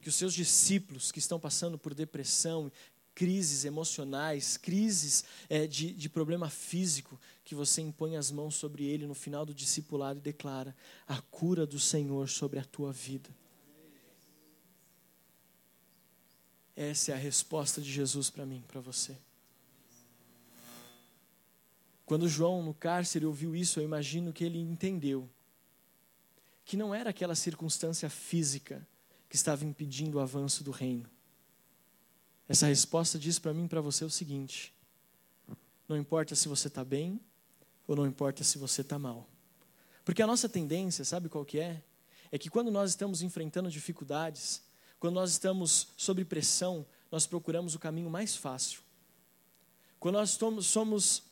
Que 0.00 0.08
os 0.08 0.16
seus 0.16 0.34
discípulos 0.34 1.12
que 1.12 1.20
estão 1.20 1.38
passando 1.38 1.78
por 1.78 1.94
depressão, 1.94 2.70
crises 3.14 3.64
emocionais, 3.64 4.56
crises 4.56 5.24
é, 5.48 5.68
de, 5.68 5.92
de 5.92 6.08
problema 6.08 6.50
físico, 6.50 7.18
que 7.44 7.54
você 7.54 7.80
impõe 7.80 8.16
as 8.16 8.32
mãos 8.32 8.56
sobre 8.56 8.84
ele 8.86 9.06
no 9.06 9.14
final 9.14 9.46
do 9.46 9.54
discipulado 9.54 10.18
e 10.18 10.22
declara 10.22 10.76
a 11.06 11.20
cura 11.22 11.64
do 11.64 11.78
Senhor 11.78 12.28
sobre 12.28 12.58
a 12.58 12.64
tua 12.64 12.92
vida. 12.92 13.30
Essa 16.76 17.12
é 17.12 17.14
a 17.14 17.18
resposta 17.18 17.80
de 17.80 17.90
Jesus 17.90 18.28
para 18.28 18.44
mim, 18.44 18.62
para 18.68 18.80
você. 18.80 19.16
Quando 22.04 22.28
João 22.28 22.62
no 22.62 22.74
cárcere 22.74 23.24
ouviu 23.24 23.56
isso, 23.56 23.80
eu 23.80 23.84
imagino 23.84 24.32
que 24.32 24.44
ele 24.44 24.58
entendeu 24.58 25.28
que 26.64 26.76
não 26.76 26.94
era 26.94 27.10
aquela 27.10 27.34
circunstância 27.34 28.10
física 28.10 28.86
que 29.28 29.36
estava 29.36 29.64
impedindo 29.64 30.18
o 30.18 30.20
avanço 30.20 30.62
do 30.62 30.70
reino. 30.70 31.08
Essa 32.48 32.66
resposta 32.66 33.18
diz 33.18 33.38
para 33.38 33.54
mim 33.54 33.64
e 33.64 33.68
para 33.68 33.80
você 33.80 34.04
o 34.04 34.10
seguinte: 34.10 34.72
não 35.88 35.96
importa 35.96 36.34
se 36.34 36.46
você 36.46 36.68
está 36.68 36.84
bem 36.84 37.20
ou 37.86 37.96
não 37.96 38.06
importa 38.06 38.44
se 38.44 38.58
você 38.58 38.82
está 38.82 38.98
mal. 38.98 39.28
Porque 40.04 40.22
a 40.22 40.26
nossa 40.26 40.48
tendência, 40.48 41.04
sabe 41.04 41.28
qual 41.28 41.44
que 41.44 41.58
é? 41.58 41.82
É 42.30 42.38
que 42.38 42.50
quando 42.50 42.70
nós 42.70 42.90
estamos 42.90 43.22
enfrentando 43.22 43.70
dificuldades, 43.70 44.62
quando 45.06 45.14
nós 45.14 45.30
estamos 45.30 45.86
sob 45.96 46.24
pressão, 46.24 46.84
nós 47.12 47.28
procuramos 47.28 47.76
o 47.76 47.78
caminho 47.78 48.10
mais 48.10 48.34
fácil. 48.34 48.80
Quando 50.00 50.16
nós 50.16 50.36
somos 50.62 51.22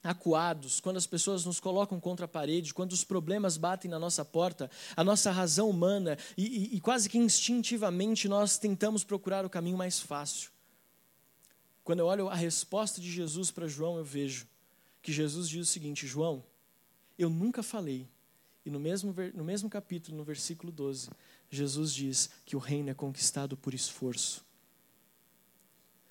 acuados, 0.00 0.78
quando 0.78 0.96
as 0.96 1.08
pessoas 1.08 1.44
nos 1.44 1.58
colocam 1.58 1.98
contra 1.98 2.26
a 2.26 2.28
parede, 2.28 2.72
quando 2.72 2.92
os 2.92 3.02
problemas 3.02 3.56
batem 3.56 3.90
na 3.90 3.98
nossa 3.98 4.24
porta, 4.24 4.70
a 4.96 5.02
nossa 5.02 5.32
razão 5.32 5.68
humana 5.68 6.16
e, 6.36 6.44
e, 6.46 6.76
e 6.76 6.80
quase 6.80 7.08
que 7.08 7.18
instintivamente 7.18 8.28
nós 8.28 8.58
tentamos 8.58 9.02
procurar 9.02 9.44
o 9.44 9.50
caminho 9.50 9.76
mais 9.76 9.98
fácil. 9.98 10.52
Quando 11.82 11.98
eu 11.98 12.06
olho 12.06 12.28
a 12.28 12.34
resposta 12.36 13.00
de 13.00 13.10
Jesus 13.10 13.50
para 13.50 13.66
João, 13.66 13.98
eu 13.98 14.04
vejo 14.04 14.46
que 15.02 15.12
Jesus 15.12 15.48
diz 15.48 15.68
o 15.68 15.72
seguinte: 15.72 16.06
João, 16.06 16.44
eu 17.18 17.28
nunca 17.28 17.60
falei. 17.60 18.06
E 18.66 18.70
no 18.70 18.80
mesmo, 18.80 19.14
no 19.32 19.44
mesmo 19.44 19.70
capítulo, 19.70 20.16
no 20.16 20.24
versículo 20.24 20.72
12, 20.72 21.08
Jesus 21.48 21.94
diz 21.94 22.28
que 22.44 22.56
o 22.56 22.58
reino 22.58 22.90
é 22.90 22.94
conquistado 22.94 23.56
por 23.56 23.72
esforço. 23.72 24.44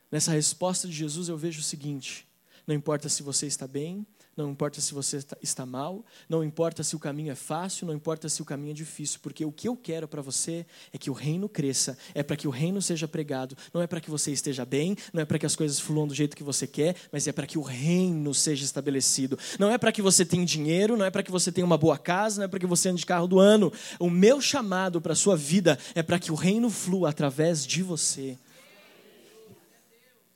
Nessa 0.10 0.32
resposta 0.32 0.88
de 0.88 0.94
Jesus, 0.94 1.28
eu 1.28 1.38
vejo 1.38 1.60
o 1.60 1.64
seguinte: 1.64 2.26
não 2.66 2.74
importa 2.74 3.10
se 3.10 3.22
você 3.22 3.46
está 3.46 3.68
bem, 3.68 4.08
não 4.38 4.50
importa 4.52 4.82
se 4.82 4.94
você 4.94 5.24
está 5.42 5.66
mal, 5.66 6.04
não 6.28 6.44
importa 6.44 6.84
se 6.84 6.96
o 6.96 7.00
caminho 7.00 7.32
é 7.32 7.36
fácil, 7.36 7.88
não 7.88 7.94
importa 7.94 8.28
se 8.28 8.42
o 8.42 8.46
caminho 8.46 8.72
é 8.72 8.74
difícil, 8.74 9.20
porque 9.22 9.46
o 9.46 9.52
que 9.52 9.68
eu 9.68 9.78
quero 9.78 10.10
para 10.10 10.22
você 10.22 10.66
é 10.92 10.98
que 10.98 11.10
o 11.10 11.14
reino 11.14 11.48
cresça, 11.48 11.98
é 12.14 12.22
para 12.22 12.36
que 12.36 12.48
o 12.48 12.52
reino 12.52 12.82
seja 12.82 13.08
pregado, 13.08 13.58
não 13.74 13.82
é 13.82 13.88
para 13.88 14.02
que 14.02 14.10
você 14.10 14.32
esteja 14.32 14.66
bem, 14.66 14.98
não 15.14 15.22
é 15.22 15.26
para 15.26 15.40
que 15.40 15.46
as 15.46 15.56
coisas 15.56 15.80
fluam 15.80 16.06
do 16.06 16.14
jeito 16.14 16.36
que 16.36 16.44
você 16.44 16.68
quer, 16.68 16.96
mas 17.14 17.28
é 17.28 17.32
para 17.32 17.48
que 17.48 17.58
o 17.58 17.62
reino 17.62 18.34
seja 18.34 18.66
estabelecido. 18.66 19.40
Não 19.58 19.70
é 19.70 19.78
para 19.78 19.92
que 19.92 20.02
você 20.02 20.26
tenha 20.26 20.46
dinheiro, 20.46 20.98
não 20.98 21.06
é 21.06 21.12
para 21.12 21.24
que 21.24 21.32
você 21.32 21.50
tenha 21.50 21.66
uma 21.66 21.78
boa 21.78 21.98
casa, 21.98 22.40
não 22.40 22.46
é 22.46 22.48
para 22.50 22.60
que 22.60 22.66
você 22.66 22.90
ande 22.90 23.00
de 23.00 23.06
carro 23.06 23.28
do 23.28 23.40
ano. 23.40 23.72
O 24.00 24.10
meu 24.10 24.42
chamado 24.42 25.00
para 25.00 25.14
a 25.14 25.16
sua 25.16 25.38
vida 25.38 25.80
é 25.94 26.04
para 26.04 26.20
que 26.20 26.32
o 26.32 26.36
reino 26.36 26.70
flua 26.70 27.10
através 27.10 27.66
de 27.66 27.82
você. 27.82 28.38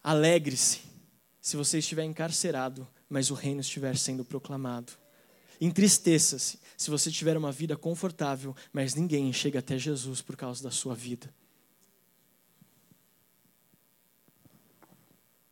Alegre-se 0.02 0.80
se 1.42 1.58
você 1.58 1.80
estiver 1.80 2.04
encarcerado, 2.04 2.88
mas 3.10 3.32
o 3.32 3.34
reino 3.34 3.62
estiver 3.62 3.98
sendo 3.98 4.24
proclamado. 4.24 4.94
Entristeça-se 5.60 6.60
se 6.78 6.90
você 6.90 7.12
tiver 7.12 7.36
uma 7.36 7.52
vida 7.52 7.76
confortável, 7.76 8.56
mas 8.72 8.96
ninguém 8.96 9.34
chega 9.34 9.60
até 9.60 9.78
Jesus 9.78 10.22
por 10.22 10.38
causa 10.38 10.64
da 10.64 10.72
sua 10.72 10.96
vida. 10.96 11.34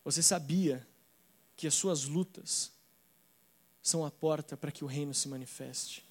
Você 0.06 0.24
sabia 0.24 0.88
que 1.58 1.68
as 1.68 1.74
suas 1.74 2.06
lutas 2.06 2.72
são 3.82 4.06
a 4.06 4.12
porta 4.12 4.56
para 4.56 4.72
que 4.72 4.86
o 4.86 4.88
reino 4.88 5.14
se 5.14 5.28
manifeste? 5.28 6.06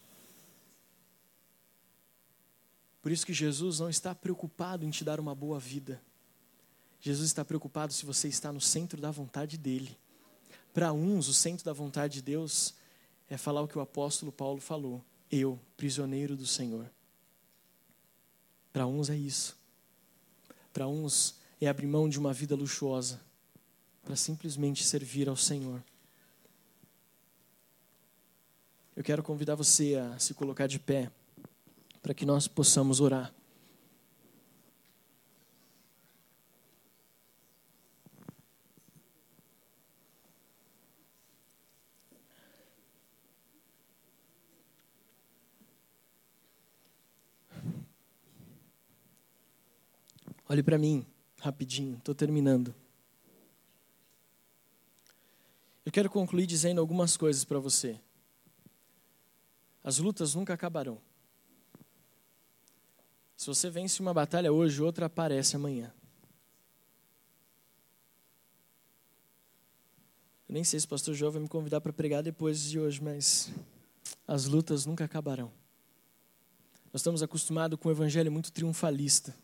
Por 3.01 3.13
isso 3.13 3.25
que 3.25 3.33
Jesus 3.33 3.79
não 3.79 3.89
está 3.89 4.15
preocupado 4.15 4.85
em 4.85 4.91
te 4.91 5.05
dar 5.05 5.21
uma 5.21 5.35
boa 5.35 5.61
vida. 5.61 6.03
Jesus 7.01 7.29
está 7.29 7.45
preocupado 7.45 7.93
se 7.93 8.05
você 8.05 8.29
está 8.29 8.53
no 8.53 8.61
centro 8.61 9.01
da 9.01 9.11
vontade 9.11 9.57
dele. 9.57 9.97
Para 10.77 10.93
uns, 10.93 11.27
o 11.27 11.33
centro 11.33 11.65
da 11.65 11.73
vontade 11.73 12.17
de 12.17 12.21
Deus 12.21 12.75
é 13.31 13.39
falar 13.39 13.63
o 13.63 13.67
que 13.67 13.79
o 13.79 13.81
apóstolo 13.81 14.31
Paulo 14.31 14.61
falou: 14.61 15.03
Eu, 15.33 15.59
prisioneiro 15.75 16.37
do 16.37 16.47
Senhor. 16.47 16.93
Para 18.75 18.87
uns 18.87 19.09
é 19.09 19.17
isso. 19.17 19.57
Para 20.75 20.87
uns 20.87 21.37
é 21.59 21.67
abrir 21.67 21.87
mão 21.87 22.11
de 22.11 22.19
uma 22.19 22.31
vida 22.31 22.55
luxuosa 22.55 23.19
para 24.05 24.15
simplesmente 24.17 24.85
servir 24.85 25.31
ao 25.31 25.35
Senhor. 25.35 25.83
Eu 28.95 29.03
quero 29.03 29.23
convidar 29.23 29.55
você 29.55 29.95
a 29.95 30.19
se 30.19 30.35
colocar 30.35 30.67
de 30.67 30.79
pé 30.79 31.11
para 32.03 32.13
que 32.13 32.27
nós 32.27 32.47
possamos 32.47 33.01
orar. 33.01 33.33
Olhe 50.49 50.63
para 50.63 50.79
mim, 50.79 51.05
rapidinho, 51.41 51.99
estou 51.99 52.15
terminando. 52.15 52.73
Eu 55.85 55.91
quero 55.91 56.09
concluir 56.09 56.47
dizendo 56.47 56.81
algumas 56.81 57.17
coisas 57.17 57.45
para 57.45 57.59
você. 57.59 58.01
As 59.83 59.99
lutas 59.99 60.35
nunca 60.35 60.55
acabarão. 60.55 61.01
Se 63.37 63.47
você 63.49 63.69
vence 63.69 64.01
uma 64.01 64.15
batalha 64.15 64.53
hoje, 64.53 64.83
outra 64.83 65.07
aparece 65.07 65.57
amanhã. 65.57 65.93
Eu 70.49 70.53
nem 70.53 70.63
sei 70.63 70.79
se 70.79 70.87
o 70.87 70.89
pastor 70.89 71.13
João 71.15 71.33
vai 71.33 71.43
me 71.43 71.49
convidar 71.49 71.81
para 71.81 71.93
pregar 71.93 72.23
depois 72.23 72.61
de 72.61 72.79
hoje, 72.79 73.03
mas 73.03 73.53
as 74.29 74.47
lutas 74.47 74.87
nunca 74.87 75.05
acabarão. 75.05 75.53
Nós 76.93 77.01
estamos 77.01 77.21
acostumados 77.21 77.79
com 77.81 77.89
um 77.89 77.93
evangelho 77.93 78.31
muito 78.31 78.53
triunfalista 78.53 79.35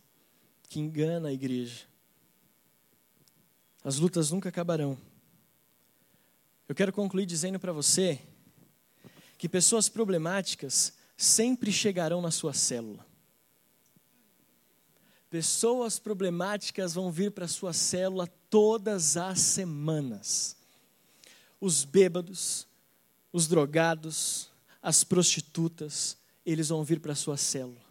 que 0.72 0.80
engana 0.80 1.28
a 1.28 1.32
igreja. 1.34 1.82
As 3.84 3.98
lutas 3.98 4.30
nunca 4.30 4.48
acabarão. 4.48 4.96
Eu 6.66 6.74
quero 6.74 6.90
concluir 6.94 7.26
dizendo 7.26 7.60
para 7.60 7.74
você 7.74 8.18
que 9.36 9.50
pessoas 9.50 9.90
problemáticas 9.90 10.94
sempre 11.14 11.70
chegarão 11.70 12.22
na 12.22 12.30
sua 12.30 12.54
célula. 12.54 13.06
Pessoas 15.28 15.98
problemáticas 15.98 16.94
vão 16.94 17.12
vir 17.12 17.32
para 17.32 17.44
a 17.44 17.48
sua 17.48 17.74
célula 17.74 18.26
todas 18.48 19.18
as 19.18 19.40
semanas. 19.40 20.56
Os 21.60 21.84
bêbados, 21.84 22.66
os 23.30 23.46
drogados, 23.46 24.50
as 24.80 25.04
prostitutas, 25.04 26.16
eles 26.46 26.70
vão 26.70 26.82
vir 26.82 26.98
para 26.98 27.12
a 27.12 27.16
sua 27.16 27.36
célula. 27.36 27.81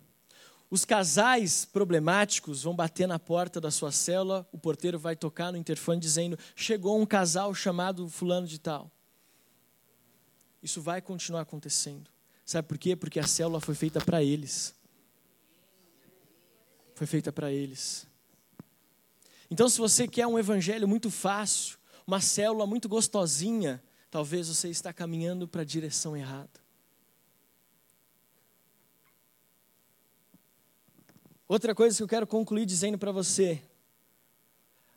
Os 0.72 0.86
casais 0.86 1.66
problemáticos 1.66 2.64
vão 2.64 2.74
bater 2.74 3.06
na 3.06 3.20
porta 3.20 3.60
da 3.60 3.70
sua 3.70 3.92
célula, 3.92 4.48
o 4.54 4.58
porteiro 4.58 4.98
vai 4.98 5.18
tocar 5.18 5.52
no 5.52 5.58
interfone 5.58 6.00
dizendo: 6.00 6.40
chegou 6.56 6.98
um 6.98 7.06
casal 7.06 7.54
chamado 7.54 8.08
Fulano 8.08 8.48
de 8.48 8.58
Tal. 8.58 8.90
Isso 10.64 10.82
vai 10.82 11.02
continuar 11.02 11.42
acontecendo. 11.42 12.10
Sabe 12.46 12.70
por 12.70 12.78
quê? 12.78 12.96
Porque 12.96 13.20
a 13.20 13.28
célula 13.28 13.60
foi 13.60 13.76
feita 13.76 14.00
para 14.00 14.24
eles. 14.24 14.74
Foi 16.96 17.06
feita 17.06 17.34
para 17.34 17.52
eles. 17.52 18.08
Então, 19.50 19.68
se 19.68 19.78
você 19.78 20.08
quer 20.08 20.26
um 20.26 20.40
evangelho 20.40 20.88
muito 20.88 21.12
fácil, 21.12 21.78
uma 22.08 22.22
célula 22.22 22.66
muito 22.66 22.88
gostosinha, 22.88 23.84
talvez 24.10 24.48
você 24.48 24.70
está 24.70 24.94
caminhando 24.94 25.50
para 25.50 25.64
a 25.64 25.66
direção 25.66 26.16
errada. 26.16 26.61
Outra 31.52 31.76
coisa 31.76 31.98
que 31.98 32.04
eu 32.04 32.08
quero 32.08 32.26
concluir 32.26 32.66
dizendo 32.66 32.98
para 32.98 33.12
você: 33.12 33.62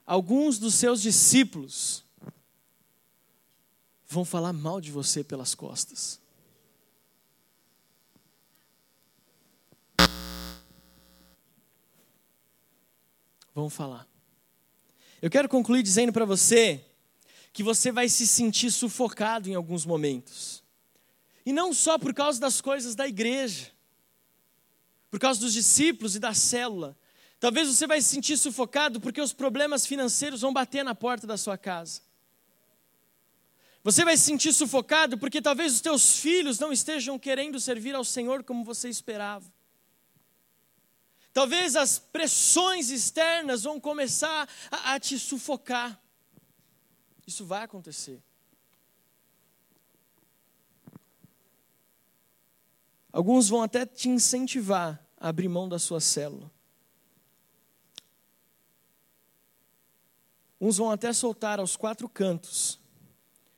alguns 0.07 0.57
dos 0.57 0.77
seus 0.77 1.03
discípulos 1.03 2.05
vão 4.07 4.25
falar 4.25 4.53
mal 4.53 4.81
de 4.81 4.93
você 4.93 5.25
pelas 5.25 5.53
costas. 5.53 6.21
Vão 13.53 13.69
falar. 13.69 14.07
Eu 15.21 15.31
quero 15.31 15.49
concluir 15.49 15.83
dizendo 15.83 16.13
para 16.13 16.25
você 16.25 16.85
que 17.53 17.65
você 17.65 17.91
vai 17.91 18.09
se 18.09 18.29
sentir 18.29 18.71
sufocado 18.71 19.51
em 19.51 19.57
alguns 19.57 19.85
momentos. 19.85 20.63
E 21.45 21.53
não 21.53 21.75
só 21.75 21.99
por 21.99 22.15
causa 22.15 22.39
das 22.39 22.61
coisas 22.61 22.95
da 22.95 23.09
igreja 23.09 23.74
por 25.15 25.21
causa 25.21 25.39
dos 25.39 25.53
discípulos 25.53 26.17
e 26.17 26.19
da 26.19 26.35
célula. 26.35 26.99
Talvez 27.39 27.69
você 27.69 27.87
vai 27.87 28.03
se 28.03 28.09
sentir 28.09 28.37
sufocado 28.37 29.01
porque 29.01 29.21
os 29.21 29.33
problemas 29.33 29.87
financeiros 29.87 30.41
vão 30.41 30.53
bater 30.53 30.85
na 30.85 30.93
porta 30.93 31.25
da 31.25 31.37
sua 31.37 31.57
casa. 31.57 32.01
Você 33.85 34.05
vai 34.05 34.17
se 34.17 34.25
sentir 34.25 34.53
sufocado 34.53 35.17
porque 35.17 35.41
talvez 35.41 35.75
os 35.75 35.81
teus 35.81 36.19
filhos 36.19 36.59
não 36.59 36.73
estejam 36.73 37.17
querendo 37.17 37.61
servir 37.61 37.95
ao 37.95 38.05
Senhor 38.05 38.43
como 38.43 38.65
você 38.65 38.89
esperava. 38.89 39.47
Talvez 41.33 41.77
as 41.77 41.97
pressões 41.97 42.91
externas 42.91 43.63
vão 43.63 43.79
começar 43.79 44.49
a, 44.69 44.95
a 44.95 44.99
te 44.99 45.17
sufocar. 45.17 45.97
Isso 47.25 47.47
vai 47.47 47.63
acontecer. 47.63 48.21
Alguns 53.13 53.49
vão 53.49 53.63
até 53.63 53.87
te 53.87 54.09
incentivar 54.09 55.04
abrir 55.29 55.49
mão 55.49 55.67
da 55.67 55.79
sua 55.79 56.01
célula. 56.01 56.51
Uns 60.61 60.77
vão 60.77 60.91
até 60.91 61.13
soltar 61.15 61.59
aos 61.59 61.77
quatro 61.77 62.07
cantos 62.11 62.79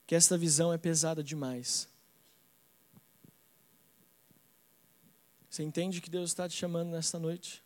que 0.07 0.15
esta 0.15 0.39
visão 0.39 0.73
é 0.73 0.79
pesada 0.79 1.25
demais. 1.25 1.89
Você 5.51 5.65
entende 5.65 6.01
que 6.01 6.09
Deus 6.09 6.31
está 6.31 6.49
te 6.49 6.55
chamando 6.55 6.91
nesta 6.91 7.19
noite? 7.19 7.65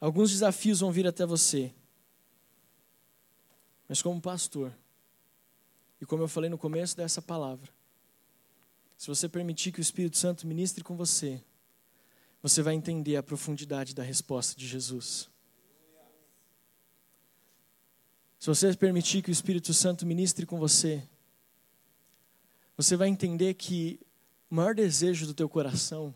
Alguns 0.00 0.30
desafios 0.30 0.80
vão 0.80 0.90
vir 0.90 1.06
até 1.06 1.26
você. 1.26 1.74
Mas 3.86 4.00
como 4.00 4.18
pastor, 4.18 4.72
e 6.00 6.06
como 6.06 6.22
eu 6.22 6.28
falei 6.28 6.48
no 6.48 6.56
começo 6.56 6.96
dessa 6.96 7.20
palavra, 7.20 7.70
se 9.02 9.08
você 9.08 9.28
permitir 9.28 9.72
que 9.72 9.80
o 9.80 9.82
Espírito 9.82 10.16
Santo 10.16 10.46
ministre 10.46 10.84
com 10.84 10.96
você, 10.96 11.42
você 12.40 12.62
vai 12.62 12.74
entender 12.74 13.16
a 13.16 13.22
profundidade 13.22 13.96
da 13.96 14.02
resposta 14.04 14.56
de 14.56 14.64
Jesus. 14.64 15.28
Se 18.38 18.46
você 18.46 18.72
permitir 18.76 19.20
que 19.20 19.28
o 19.28 19.32
Espírito 19.32 19.74
Santo 19.74 20.06
ministre 20.06 20.46
com 20.46 20.56
você, 20.56 21.02
você 22.76 22.94
vai 22.94 23.08
entender 23.08 23.54
que 23.54 23.98
o 24.48 24.54
maior 24.54 24.72
desejo 24.72 25.26
do 25.26 25.34
teu 25.34 25.48
coração 25.48 26.14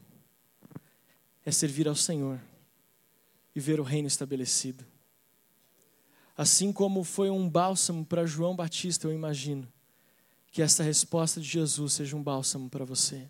é 1.45 1.51
servir 1.51 1.89
ao 1.89 1.97
Senhor 1.97 2.41
e 3.53 3.59
ver 3.59 3.81
o 3.81 3.83
reino 3.83 4.07
estabelecido. 4.07 4.87
Assim 6.37 6.73
como 6.73 7.03
foi 7.03 7.31
um 7.31 7.51
bálsamo 7.51 8.07
para 8.07 8.27
João 8.27 8.55
Batista, 8.55 9.09
eu 9.09 9.13
imagino 9.13 9.67
que 10.57 10.63
essa 10.63 10.83
resposta 10.83 11.39
de 11.39 11.47
Jesus 11.47 11.93
seja 11.93 12.17
um 12.17 12.23
bálsamo 12.23 12.71
para 12.71 12.83
você. 12.83 13.29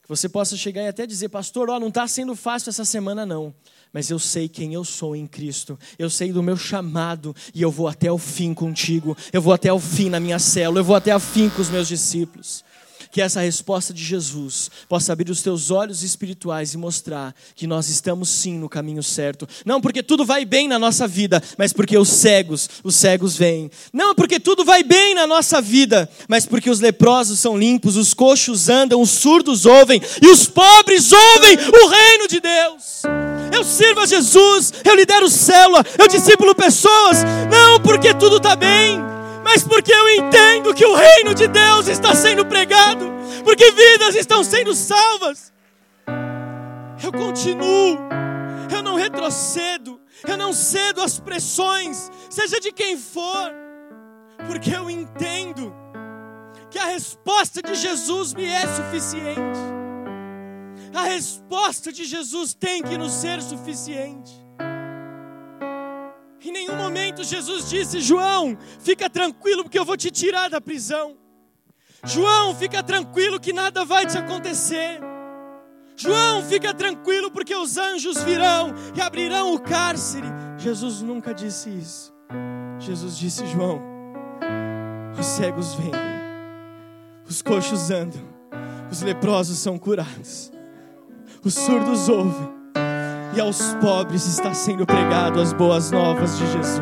Que 0.00 0.08
você 0.08 0.28
possa 0.28 0.56
chegar 0.56 0.80
e 0.82 0.86
até 0.86 1.04
dizer, 1.04 1.28
pastor, 1.28 1.68
ó, 1.68 1.80
não 1.80 1.88
está 1.88 2.06
sendo 2.06 2.36
fácil 2.36 2.70
essa 2.70 2.84
semana, 2.84 3.26
não. 3.26 3.52
Mas 3.92 4.08
eu 4.08 4.20
sei 4.20 4.48
quem 4.48 4.74
eu 4.74 4.84
sou 4.84 5.16
em 5.16 5.26
Cristo. 5.26 5.76
Eu 5.98 6.08
sei 6.08 6.32
do 6.32 6.40
meu 6.40 6.56
chamado 6.56 7.34
e 7.52 7.62
eu 7.62 7.72
vou 7.72 7.88
até 7.88 8.12
o 8.12 8.16
fim 8.16 8.54
contigo. 8.54 9.16
Eu 9.32 9.42
vou 9.42 9.52
até 9.52 9.72
o 9.72 9.80
fim 9.80 10.08
na 10.08 10.20
minha 10.20 10.38
célula. 10.38 10.78
Eu 10.78 10.84
vou 10.84 10.94
até 10.94 11.16
o 11.16 11.18
fim 11.18 11.48
com 11.48 11.60
os 11.60 11.68
meus 11.68 11.88
discípulos 11.88 12.64
que 13.10 13.20
essa 13.20 13.40
resposta 13.40 13.92
de 13.92 14.02
Jesus 14.02 14.70
possa 14.88 15.12
abrir 15.12 15.30
os 15.30 15.42
teus 15.42 15.70
olhos 15.70 16.02
espirituais 16.02 16.74
e 16.74 16.78
mostrar 16.78 17.34
que 17.54 17.66
nós 17.66 17.88
estamos 17.88 18.28
sim 18.28 18.58
no 18.58 18.68
caminho 18.68 19.02
certo. 19.02 19.48
Não 19.64 19.80
porque 19.80 20.02
tudo 20.02 20.24
vai 20.24 20.44
bem 20.44 20.68
na 20.68 20.78
nossa 20.78 21.06
vida, 21.06 21.42
mas 21.56 21.72
porque 21.72 21.96
os 21.96 22.08
cegos, 22.08 22.68
os 22.82 22.94
cegos 22.94 23.36
vêm. 23.36 23.70
Não 23.92 24.14
porque 24.14 24.40
tudo 24.40 24.64
vai 24.64 24.82
bem 24.82 25.14
na 25.14 25.26
nossa 25.26 25.60
vida, 25.60 26.08
mas 26.28 26.46
porque 26.46 26.70
os 26.70 26.80
leprosos 26.80 27.38
são 27.38 27.56
limpos, 27.56 27.96
os 27.96 28.14
coxos 28.14 28.68
andam, 28.68 29.00
os 29.00 29.10
surdos 29.10 29.66
ouvem 29.66 30.00
e 30.22 30.28
os 30.28 30.46
pobres 30.46 31.12
ouvem 31.12 31.56
o 31.56 31.88
reino 31.88 32.28
de 32.28 32.40
Deus. 32.40 33.02
Eu 33.52 33.64
sirvo 33.64 34.00
a 34.00 34.06
Jesus, 34.06 34.72
eu 34.84 34.94
lidero 34.94 35.30
célula, 35.30 35.84
eu 35.98 36.08
discipulo 36.08 36.54
pessoas, 36.54 37.18
não 37.50 37.80
porque 37.80 38.12
tudo 38.12 38.38
está 38.38 38.56
bem 38.56 39.05
mas 39.46 39.62
porque 39.62 39.92
eu 39.92 40.08
entendo 40.16 40.74
que 40.74 40.84
o 40.84 40.96
reino 40.96 41.32
de 41.32 41.46
Deus 41.46 41.86
está 41.86 42.16
sendo 42.16 42.44
pregado, 42.44 43.06
porque 43.44 43.70
vidas 43.70 44.16
estão 44.16 44.42
sendo 44.42 44.74
salvas. 44.74 45.52
Eu 47.00 47.12
continuo, 47.12 47.96
eu 48.74 48.82
não 48.82 48.96
retrocedo, 48.96 50.00
eu 50.26 50.36
não 50.36 50.52
cedo 50.52 51.00
às 51.00 51.20
pressões, 51.20 52.10
seja 52.28 52.58
de 52.58 52.72
quem 52.72 52.98
for, 52.98 53.54
porque 54.48 54.74
eu 54.74 54.90
entendo 54.90 55.72
que 56.68 56.78
a 56.80 56.86
resposta 56.86 57.62
de 57.62 57.76
Jesus 57.76 58.34
me 58.34 58.46
é 58.46 58.66
suficiente. 58.66 59.60
A 60.92 61.02
resposta 61.02 61.92
de 61.92 62.04
Jesus 62.04 62.52
tem 62.52 62.82
que 62.82 62.98
nos 62.98 63.12
ser 63.12 63.40
suficiente. 63.40 64.45
Em 66.46 66.52
nenhum 66.52 66.76
momento 66.76 67.24
Jesus 67.24 67.68
disse: 67.68 68.00
João, 68.00 68.56
fica 68.78 69.10
tranquilo, 69.10 69.64
porque 69.64 69.76
eu 69.76 69.84
vou 69.84 69.96
te 69.96 70.12
tirar 70.12 70.48
da 70.48 70.60
prisão. 70.60 71.16
João, 72.04 72.54
fica 72.54 72.84
tranquilo 72.84 73.40
que 73.40 73.52
nada 73.52 73.84
vai 73.84 74.06
te 74.06 74.16
acontecer. 74.16 75.00
João, 75.96 76.44
fica 76.44 76.72
tranquilo, 76.72 77.32
porque 77.32 77.52
os 77.52 77.76
anjos 77.76 78.22
virão 78.22 78.72
e 78.94 79.00
abrirão 79.00 79.54
o 79.54 79.58
cárcere. 79.58 80.28
Jesus 80.56 81.02
nunca 81.02 81.34
disse 81.34 81.68
isso. 81.68 82.14
Jesus 82.78 83.18
disse: 83.18 83.44
João, 83.48 83.82
os 85.18 85.26
cegos 85.26 85.74
vêm, 85.74 85.90
os 87.28 87.42
coxos 87.42 87.90
andam, 87.90 88.22
os 88.88 89.02
leprosos 89.02 89.58
são 89.58 89.76
curados, 89.76 90.52
os 91.42 91.54
surdos 91.54 92.08
ouvem 92.08 92.55
e 93.36 93.40
aos 93.40 93.74
pobres 93.74 94.26
está 94.26 94.54
sendo 94.54 94.86
pregado 94.86 95.40
as 95.40 95.52
boas 95.52 95.90
novas 95.90 96.38
de 96.38 96.46
Jesus. 96.52 96.80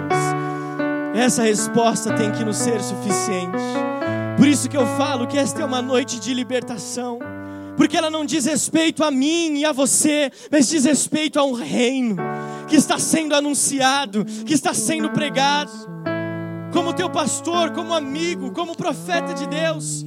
Essa 1.12 1.42
resposta 1.42 2.14
tem 2.14 2.30
que 2.30 2.44
nos 2.44 2.56
ser 2.56 2.80
suficiente. 2.80 3.58
Por 4.36 4.46
isso 4.46 4.68
que 4.68 4.76
eu 4.76 4.86
falo 4.96 5.26
que 5.26 5.36
esta 5.36 5.62
é 5.62 5.64
uma 5.64 5.82
noite 5.82 6.20
de 6.20 6.32
libertação, 6.32 7.18
porque 7.76 7.96
ela 7.96 8.08
não 8.08 8.24
diz 8.24 8.44
respeito 8.44 9.02
a 9.02 9.10
mim 9.10 9.58
e 9.58 9.64
a 9.64 9.72
você, 9.72 10.30
mas 10.50 10.68
diz 10.68 10.84
respeito 10.84 11.40
a 11.40 11.44
um 11.44 11.54
reino 11.54 12.16
que 12.68 12.76
está 12.76 13.00
sendo 13.00 13.34
anunciado, 13.34 14.24
que 14.24 14.54
está 14.54 14.72
sendo 14.72 15.10
pregado. 15.10 15.72
Como 16.72 16.92
teu 16.92 17.10
pastor, 17.10 17.72
como 17.72 17.92
amigo, 17.92 18.52
como 18.52 18.76
profeta 18.76 19.34
de 19.34 19.46
Deus, 19.48 20.04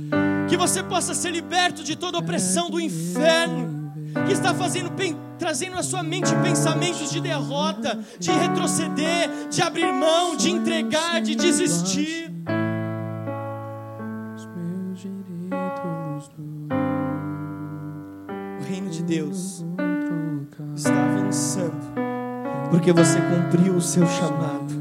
que 0.47 0.55
você 0.55 0.81
possa 0.81 1.13
ser 1.13 1.31
liberto 1.31 1.83
de 1.83 1.97
toda 1.97 2.17
opressão 2.17 2.69
do 2.69 2.79
inferno 2.79 3.77
que 4.26 4.34
está 4.34 4.54
fazendo, 4.54 4.91
trazendo 5.38 5.76
na 5.76 5.84
sua 5.84 6.04
mente 6.04 6.34
pensamentos 6.38 7.10
de 7.12 7.22
derrota, 7.22 8.00
de 8.20 8.32
retroceder, 8.32 9.30
de 9.50 9.62
abrir 9.62 9.91
mão, 9.93 10.36
de 10.36 10.50
entregar, 10.50 11.22
de 11.22 11.36
desistir. 11.36 12.32
O 18.60 18.63
reino 18.70 18.89
de 18.89 19.04
Deus 19.04 19.63
está 20.76 20.91
avançando, 20.91 21.93
porque 22.70 22.91
você 22.91 23.20
cumpriu 23.22 23.76
o 23.76 23.82
seu 23.82 24.06
chamado. 24.08 24.76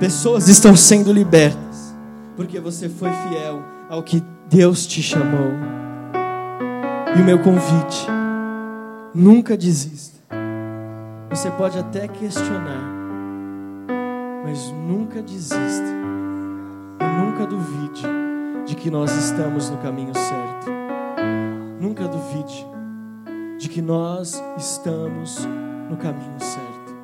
Pessoas 0.00 0.48
estão 0.48 0.76
sendo 0.76 1.12
libertas, 1.12 1.94
porque 2.36 2.58
você 2.58 2.88
foi 2.88 3.10
fiel 3.28 3.62
ao 3.88 4.02
que 4.02 4.22
Deus 4.50 4.86
te 4.86 5.02
chamou. 5.02 5.52
E 7.16 7.20
o 7.20 7.24
meu 7.24 7.38
convite 7.38 8.06
Nunca 9.14 9.56
desista. 9.56 10.18
Você 11.30 11.48
pode 11.52 11.78
até 11.78 12.08
questionar, 12.08 12.82
mas 14.44 14.72
nunca 14.72 15.22
desista. 15.22 15.94
E 17.00 17.24
nunca 17.24 17.46
duvide 17.46 18.02
de 18.66 18.74
que 18.74 18.90
nós 18.90 19.12
estamos 19.12 19.70
no 19.70 19.78
caminho 19.78 20.12
certo. 20.16 20.68
Nunca 21.80 22.08
duvide 22.08 22.66
de 23.56 23.68
que 23.68 23.80
nós 23.80 24.42
estamos 24.58 25.46
no 25.88 25.96
caminho 25.96 26.40
certo. 26.40 26.96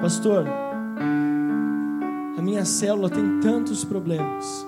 Pastor, 0.00 0.46
a 2.38 2.40
minha 2.40 2.64
célula 2.64 3.10
tem 3.10 3.40
tantos 3.40 3.84
problemas, 3.84 4.66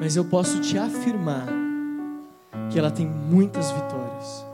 mas 0.00 0.16
eu 0.16 0.24
posso 0.24 0.60
te 0.60 0.76
afirmar 0.76 1.65
que 2.70 2.78
ela 2.78 2.90
tem 2.90 3.06
muitas 3.06 3.70
vitórias. 3.70 4.44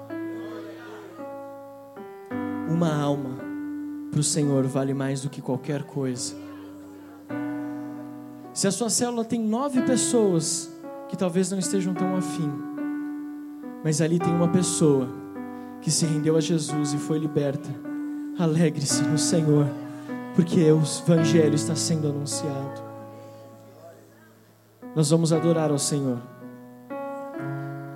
Uma 2.68 2.94
alma 2.94 3.30
para 4.10 4.20
o 4.20 4.22
Senhor 4.22 4.66
vale 4.66 4.92
mais 4.92 5.22
do 5.22 5.30
que 5.30 5.40
qualquer 5.40 5.84
coisa. 5.84 6.34
Se 8.52 8.66
a 8.66 8.70
sua 8.70 8.90
célula 8.90 9.24
tem 9.24 9.40
nove 9.40 9.80
pessoas 9.82 10.70
que 11.08 11.16
talvez 11.16 11.50
não 11.50 11.58
estejam 11.58 11.94
tão 11.94 12.16
afim, 12.16 12.50
mas 13.82 14.00
ali 14.00 14.18
tem 14.18 14.32
uma 14.32 14.48
pessoa 14.48 15.08
que 15.80 15.90
se 15.90 16.04
rendeu 16.04 16.36
a 16.36 16.40
Jesus 16.40 16.92
e 16.92 16.98
foi 16.98 17.18
liberta, 17.18 17.68
alegre-se 18.38 19.02
no 19.02 19.18
Senhor, 19.18 19.66
porque 20.34 20.70
o 20.70 20.82
Evangelho 20.82 21.54
está 21.54 21.74
sendo 21.74 22.08
anunciado. 22.08 22.82
Nós 24.94 25.08
vamos 25.10 25.32
adorar 25.32 25.70
ao 25.70 25.78
Senhor. 25.78 26.18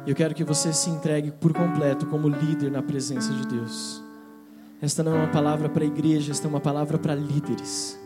Eu 0.07 0.14
quero 0.14 0.34
que 0.36 0.44
você 0.44 0.72
se 0.72 0.88
entregue 0.88 1.32
por 1.32 1.52
completo 1.52 2.07
como 2.07 2.28
líder 2.28 2.70
na 2.70 2.80
presença 2.80 3.32
de 3.32 3.44
Deus. 3.48 4.00
Esta 4.80 5.02
não 5.02 5.16
é 5.16 5.18
uma 5.18 5.32
palavra 5.32 5.68
para 5.68 5.82
a 5.82 5.86
igreja, 5.86 6.30
esta 6.30 6.46
é 6.46 6.48
uma 6.48 6.61
palavra 6.61 6.96
para 6.96 7.12
líderes. 7.12 7.98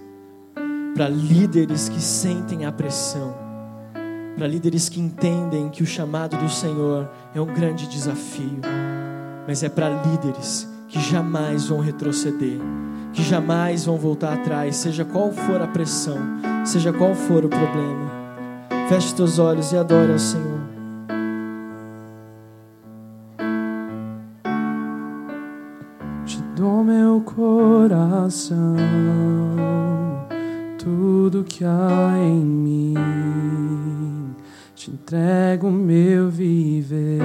Para 0.95 1.11
líderes 1.11 1.91
que 1.91 2.01
sentem 2.01 2.65
a 2.65 2.73
pressão. 2.73 3.37
Para 4.35 4.47
líderes 4.47 4.89
que 4.89 4.99
entendem 4.99 5.69
que 5.69 5.83
o 5.83 5.87
chamado 5.87 6.39
do 6.39 6.49
Senhor 6.49 7.07
é 7.35 7.41
um 7.41 7.53
grande 7.53 7.87
desafio. 7.87 8.61
Mas 9.47 9.63
é 9.63 9.69
para 9.69 9.91
líderes 9.91 10.67
que 10.89 10.99
jamais 10.99 11.67
vão 11.67 11.81
retroceder, 11.81 12.59
que 13.13 13.23
jamais 13.23 13.85
vão 13.85 13.99
voltar 13.99 14.33
atrás, 14.33 14.77
seja 14.77 15.05
qual 15.05 15.33
for 15.33 15.61
a 15.61 15.67
pressão, 15.67 16.19
seja 16.65 16.95
qual 16.95 17.15
for 17.15 17.45
o 17.45 17.49
problema. 17.49 18.11
Feche 18.89 19.15
teus 19.15 19.39
olhos 19.39 19.71
e 19.73 19.77
adore 19.77 20.13
ao 20.13 20.19
Senhor. 20.19 20.60
Coração 27.41 28.77
tudo 30.77 31.43
que 31.43 31.65
há 31.65 32.13
em 32.19 32.45
mim. 32.45 32.95
Te 34.75 34.91
entrego 34.91 35.71
meu 35.71 36.29
viver, 36.29 37.23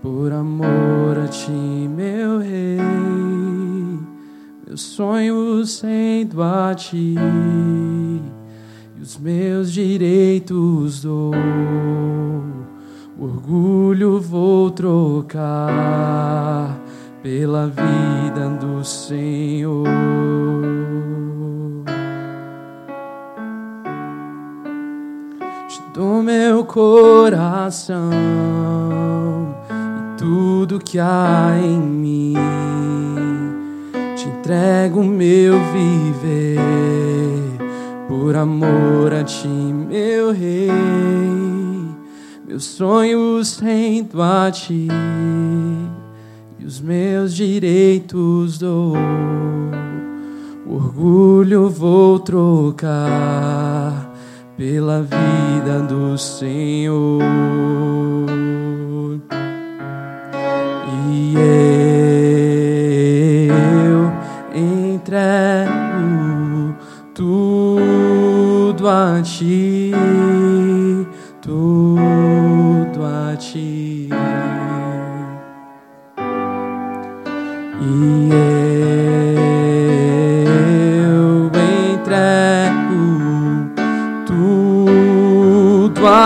por 0.00 0.32
amor 0.32 1.18
a 1.24 1.26
ti, 1.26 1.50
meu 1.50 2.38
rei, 2.38 2.78
meus 4.64 4.82
sonhos 4.82 5.80
rendo 5.80 6.40
a 6.40 6.72
ti 6.74 7.16
e 8.96 9.02
os 9.02 9.18
meus 9.18 9.72
direitos 9.72 11.02
dou. 11.02 11.32
O 13.18 13.24
orgulho 13.24 14.20
vou 14.20 14.70
trocar 14.70 16.79
pela 17.22 17.66
vida 17.66 18.48
do 18.58 18.84
Senhor. 18.84 19.86
Te 25.68 25.82
dou 25.94 26.22
meu 26.22 26.64
coração 26.64 28.10
e 29.70 30.18
tudo 30.18 30.78
que 30.78 30.98
há 30.98 31.58
em 31.62 31.78
mim. 31.78 32.34
Te 34.16 34.28
entrego 34.28 35.04
meu 35.04 35.58
viver 35.72 36.58
por 38.08 38.34
amor 38.34 39.12
a 39.12 39.22
ti, 39.24 39.46
meu 39.46 40.32
rei. 40.32 40.70
Meus 42.46 42.64
sonhos 42.64 43.58
rendo 43.58 44.22
a 44.22 44.50
ti 44.50 44.88
e 46.60 46.64
os 46.64 46.80
meus 46.80 47.34
direitos 47.34 48.58
dou. 48.58 48.94
O 50.66 50.74
orgulho 50.74 51.70
vou 51.70 52.18
trocar 52.18 52.90
pela 54.56 55.00
vida 55.02 55.80
do 55.88 56.18
Senhor. 56.18 57.22
E 61.08 61.34
eu 63.48 64.12
entrego 64.54 65.56
tudo 67.14 68.86
a 68.86 69.22
ti, 69.22 69.92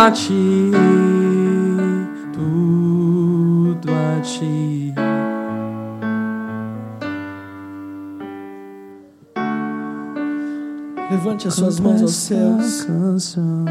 a 0.06 0.10
ti, 0.10 0.70
tudo 2.34 3.88
a 3.90 4.20
ti. 4.20 4.92
Levante 11.10 11.48
as 11.48 11.54
suas 11.54 11.80
mãos 11.80 12.02
aos 12.02 12.12
céus. 12.12 12.84
Canção, 12.84 13.64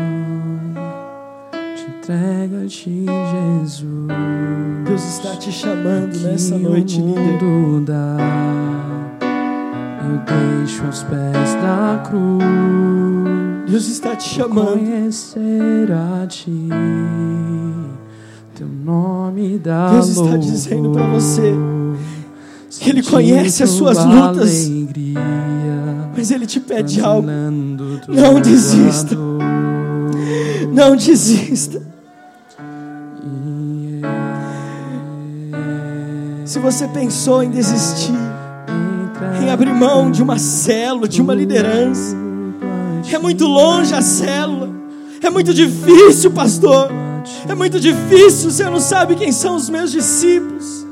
te 1.75 1.85
entrega 1.97 2.63
a 2.63 2.67
ti, 2.67 3.05
Jesus. 3.61 4.07
Deus 4.87 5.03
está 5.03 5.35
te 5.35 5.51
chamando 5.51 6.17
nessa 6.19 6.57
noite, 6.57 6.99
dá. 7.85 8.17
Eu 10.03 10.17
deixo 10.25 10.83
aos 10.83 11.03
pés 11.03 11.53
da 11.61 12.01
cruz. 12.03 12.92
Deus 13.67 13.87
está 13.87 14.15
te 14.15 14.29
chamando. 14.29 14.73
Conhecer 14.79 15.91
a 15.91 16.27
ti, 16.27 16.69
teu 18.55 18.67
nome 18.67 19.57
dá 19.57 19.91
Deus 19.91 20.09
está 20.09 20.21
louvor. 20.21 20.39
dizendo 20.39 20.91
para 20.91 21.07
você 21.07 21.53
que 22.79 22.89
Ele 22.89 23.01
conhece 23.01 23.63
as 23.63 23.69
suas 23.69 24.03
lutas, 24.03 24.65
alegria, 24.67 25.19
mas 26.15 26.29
Ele 26.31 26.45
te 26.45 26.59
pede 26.59 26.99
algo. 27.01 27.27
Não 28.07 28.41
desista. 28.41 29.15
Não 30.71 30.95
desista. 30.95 31.81
E 33.25 34.01
Se 36.45 36.59
você 36.59 36.87
pensou 36.89 37.41
em 37.41 37.49
desistir, 37.49 38.13
em 39.41 39.49
abrir 39.49 39.73
mão 39.73 40.11
de 40.11 40.21
uma 40.21 40.37
célula, 40.37 41.07
de 41.07 41.21
uma 41.21 41.33
liderança, 41.33 42.22
é 43.15 43.19
muito 43.19 43.45
longe 43.45 43.93
a 43.93 44.01
célula, 44.01 44.69
é 45.21 45.29
muito 45.29 45.53
difícil, 45.53 46.31
pastor. 46.31 46.89
É 47.47 47.55
muito 47.55 47.79
difícil, 47.79 48.51
você 48.51 48.65
não 48.65 48.79
sabe 48.79 49.15
quem 49.15 49.31
são 49.31 49.55
os 49.55 49.69
meus 49.69 49.91
discípulos. 49.91 50.82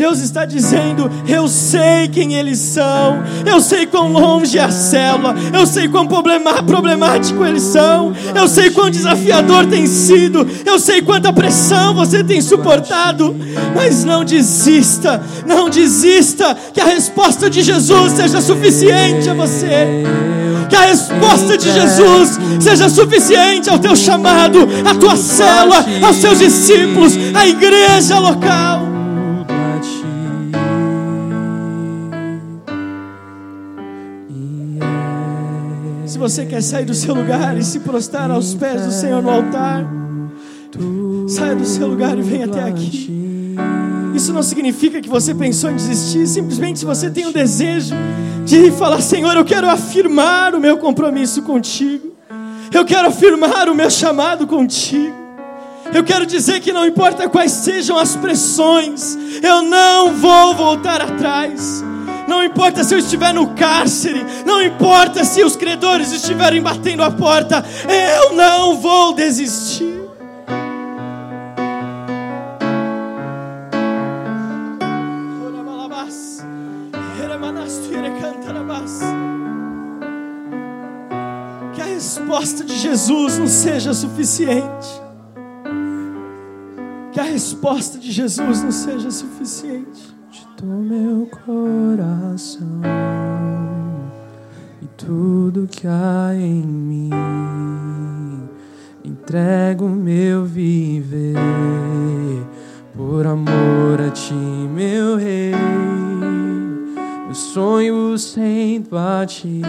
Deus 0.00 0.20
está 0.20 0.46
dizendo: 0.46 1.10
Eu 1.28 1.46
sei 1.46 2.08
quem 2.08 2.32
eles 2.32 2.58
são, 2.58 3.22
eu 3.44 3.60
sei 3.60 3.84
quão 3.84 4.10
longe 4.10 4.56
é 4.56 4.62
a 4.62 4.70
célula, 4.70 5.34
eu 5.52 5.66
sei 5.66 5.88
quão 5.88 6.06
problemático 6.06 7.44
eles 7.44 7.64
são, 7.64 8.14
eu 8.34 8.48
sei 8.48 8.70
quão 8.70 8.88
desafiador 8.88 9.66
tem 9.66 9.86
sido, 9.86 10.48
eu 10.64 10.78
sei 10.78 11.02
quanta 11.02 11.30
pressão 11.34 11.92
você 11.92 12.24
tem 12.24 12.40
suportado, 12.40 13.36
mas 13.76 14.02
não 14.02 14.24
desista, 14.24 15.22
não 15.46 15.68
desista, 15.68 16.56
que 16.72 16.80
a 16.80 16.86
resposta 16.86 17.50
de 17.50 17.60
Jesus 17.60 18.12
seja 18.12 18.40
suficiente 18.40 19.28
a 19.28 19.34
você. 19.34 19.86
Que 20.70 20.76
a 20.76 20.86
resposta 20.86 21.58
de 21.58 21.70
Jesus 21.70 22.38
seja 22.58 22.88
suficiente 22.88 23.68
ao 23.68 23.78
teu 23.78 23.94
chamado, 23.94 24.66
à 24.82 24.94
tua 24.94 25.16
célula, 25.16 25.84
aos 26.00 26.16
seus 26.16 26.38
discípulos, 26.38 27.18
à 27.34 27.46
igreja 27.46 28.18
local. 28.18 28.99
Se 36.10 36.18
você 36.18 36.44
quer 36.44 36.60
sair 36.60 36.84
do 36.84 36.92
seu 36.92 37.14
lugar 37.14 37.56
e 37.56 37.62
se 37.62 37.78
prostrar 37.78 38.32
aos 38.32 38.52
pés 38.52 38.84
do 38.84 38.90
Senhor 38.90 39.22
no 39.22 39.30
altar, 39.30 39.86
saia 41.28 41.54
do 41.54 41.64
seu 41.64 41.86
lugar 41.86 42.18
e 42.18 42.20
venha 42.20 42.46
até 42.46 42.64
aqui. 42.64 43.54
Isso 44.12 44.32
não 44.32 44.42
significa 44.42 45.00
que 45.00 45.08
você 45.08 45.32
pensou 45.32 45.70
em 45.70 45.76
desistir, 45.76 46.26
simplesmente 46.26 46.84
você 46.84 47.08
tem 47.08 47.26
o 47.26 47.32
desejo 47.32 47.94
de 48.44 48.72
falar: 48.72 49.00
Senhor, 49.00 49.36
eu 49.36 49.44
quero 49.44 49.70
afirmar 49.70 50.52
o 50.52 50.58
meu 50.58 50.78
compromisso 50.78 51.42
contigo, 51.42 52.12
eu 52.74 52.84
quero 52.84 53.06
afirmar 53.06 53.68
o 53.68 53.74
meu 53.76 53.88
chamado 53.88 54.48
contigo. 54.48 55.14
Eu 55.94 56.02
quero 56.02 56.26
dizer 56.26 56.58
que 56.58 56.72
não 56.72 56.84
importa 56.84 57.28
quais 57.28 57.52
sejam 57.52 57.96
as 57.96 58.16
pressões, 58.16 59.16
eu 59.40 59.62
não 59.62 60.12
vou 60.16 60.56
voltar 60.56 61.02
atrás. 61.02 61.84
Não 62.30 62.44
importa 62.44 62.84
se 62.84 62.94
eu 62.94 62.98
estiver 63.00 63.34
no 63.34 63.54
cárcere, 63.56 64.24
não 64.46 64.62
importa 64.62 65.24
se 65.24 65.42
os 65.42 65.56
credores 65.56 66.12
estiverem 66.12 66.62
batendo 66.62 67.02
a 67.02 67.10
porta, 67.10 67.64
eu 67.88 68.36
não 68.36 68.78
vou 68.78 69.12
desistir. 69.12 69.98
Que 81.74 81.82
a 81.82 81.84
resposta 81.84 82.62
de 82.62 82.78
Jesus 82.78 83.38
não 83.38 83.48
seja 83.48 83.92
suficiente. 83.92 85.02
Que 87.10 87.18
a 87.18 87.24
resposta 87.24 87.98
de 87.98 88.12
Jesus 88.12 88.62
não 88.62 88.70
seja 88.70 89.10
suficiente. 89.10 90.09
Dou 90.62 90.78
meu 90.78 91.26
coração 91.26 92.82
e 94.82 94.86
tudo 94.88 95.66
que 95.66 95.86
há 95.86 96.32
em 96.34 96.62
mim. 96.62 97.10
Entrego 99.02 99.88
meu 99.88 100.44
viver 100.44 101.34
por 102.94 103.26
amor 103.26 104.02
a 104.06 104.10
ti, 104.10 104.34
meu 104.34 105.16
rei. 105.16 105.54
Meus 107.24 107.38
sonhos 107.38 108.34
rendo 108.34 108.98
a 108.98 109.24
ti, 109.24 109.62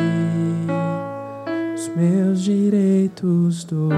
os 1.74 1.88
meus 1.96 2.42
direitos 2.42 3.64
dou. 3.64 3.94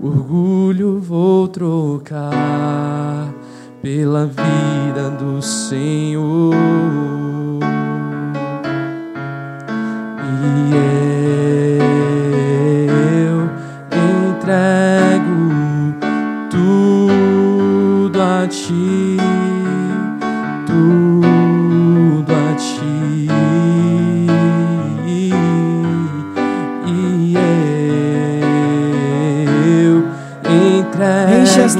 O 0.00 0.06
orgulho 0.06 1.00
vou 1.00 1.48
trocar 1.48 3.34
pela 3.86 4.26
vida 4.26 5.10
do 5.10 5.40
Senhor. 5.40 6.52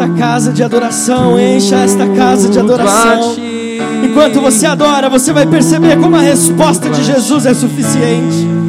Esta 0.07 0.09
casa 0.15 0.53
de 0.53 0.63
adoração, 0.63 1.39
encha 1.39 1.77
esta 1.77 2.07
casa 2.09 2.49
de 2.49 2.59
adoração. 2.59 3.37
Enquanto 4.05 4.41
você 4.41 4.67
adora, 4.67 5.09
você 5.09 5.33
vai 5.33 5.47
perceber 5.47 5.99
como 5.99 6.15
a 6.17 6.21
resposta 6.21 6.89
de 6.89 7.03
Jesus 7.03 7.45
é 7.45 7.55
suficiente. 7.55 8.66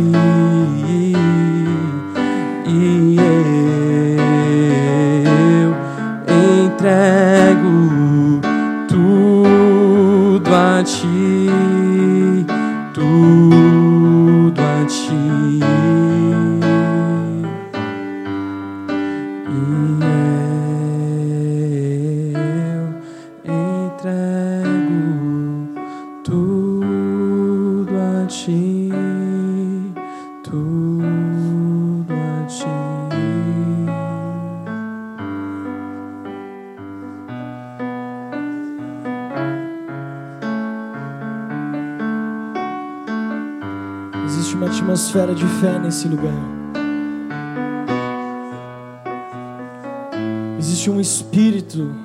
Nesse 45.97 46.07
lugar. 46.07 46.31
Existe 50.59 50.91
um 50.91 50.99
espírito 51.01 51.95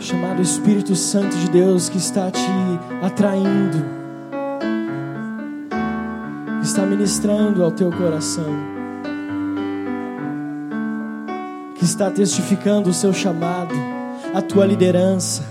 chamado 0.00 0.42
Espírito 0.42 0.96
Santo 0.96 1.36
de 1.36 1.50
Deus 1.50 1.88
que 1.88 1.98
está 1.98 2.30
te 2.30 2.40
atraindo, 3.02 3.84
está 6.62 6.82
ministrando 6.82 7.62
ao 7.62 7.70
teu 7.70 7.90
coração, 7.92 8.52
que 11.76 11.84
está 11.84 12.10
testificando 12.10 12.90
o 12.90 12.94
seu 12.94 13.12
chamado, 13.12 13.74
a 14.34 14.42
tua 14.42 14.66
liderança, 14.66 15.44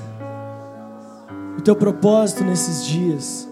o 1.58 1.62
teu 1.62 1.76
propósito 1.76 2.44
nesses 2.44 2.86
dias. 2.86 3.48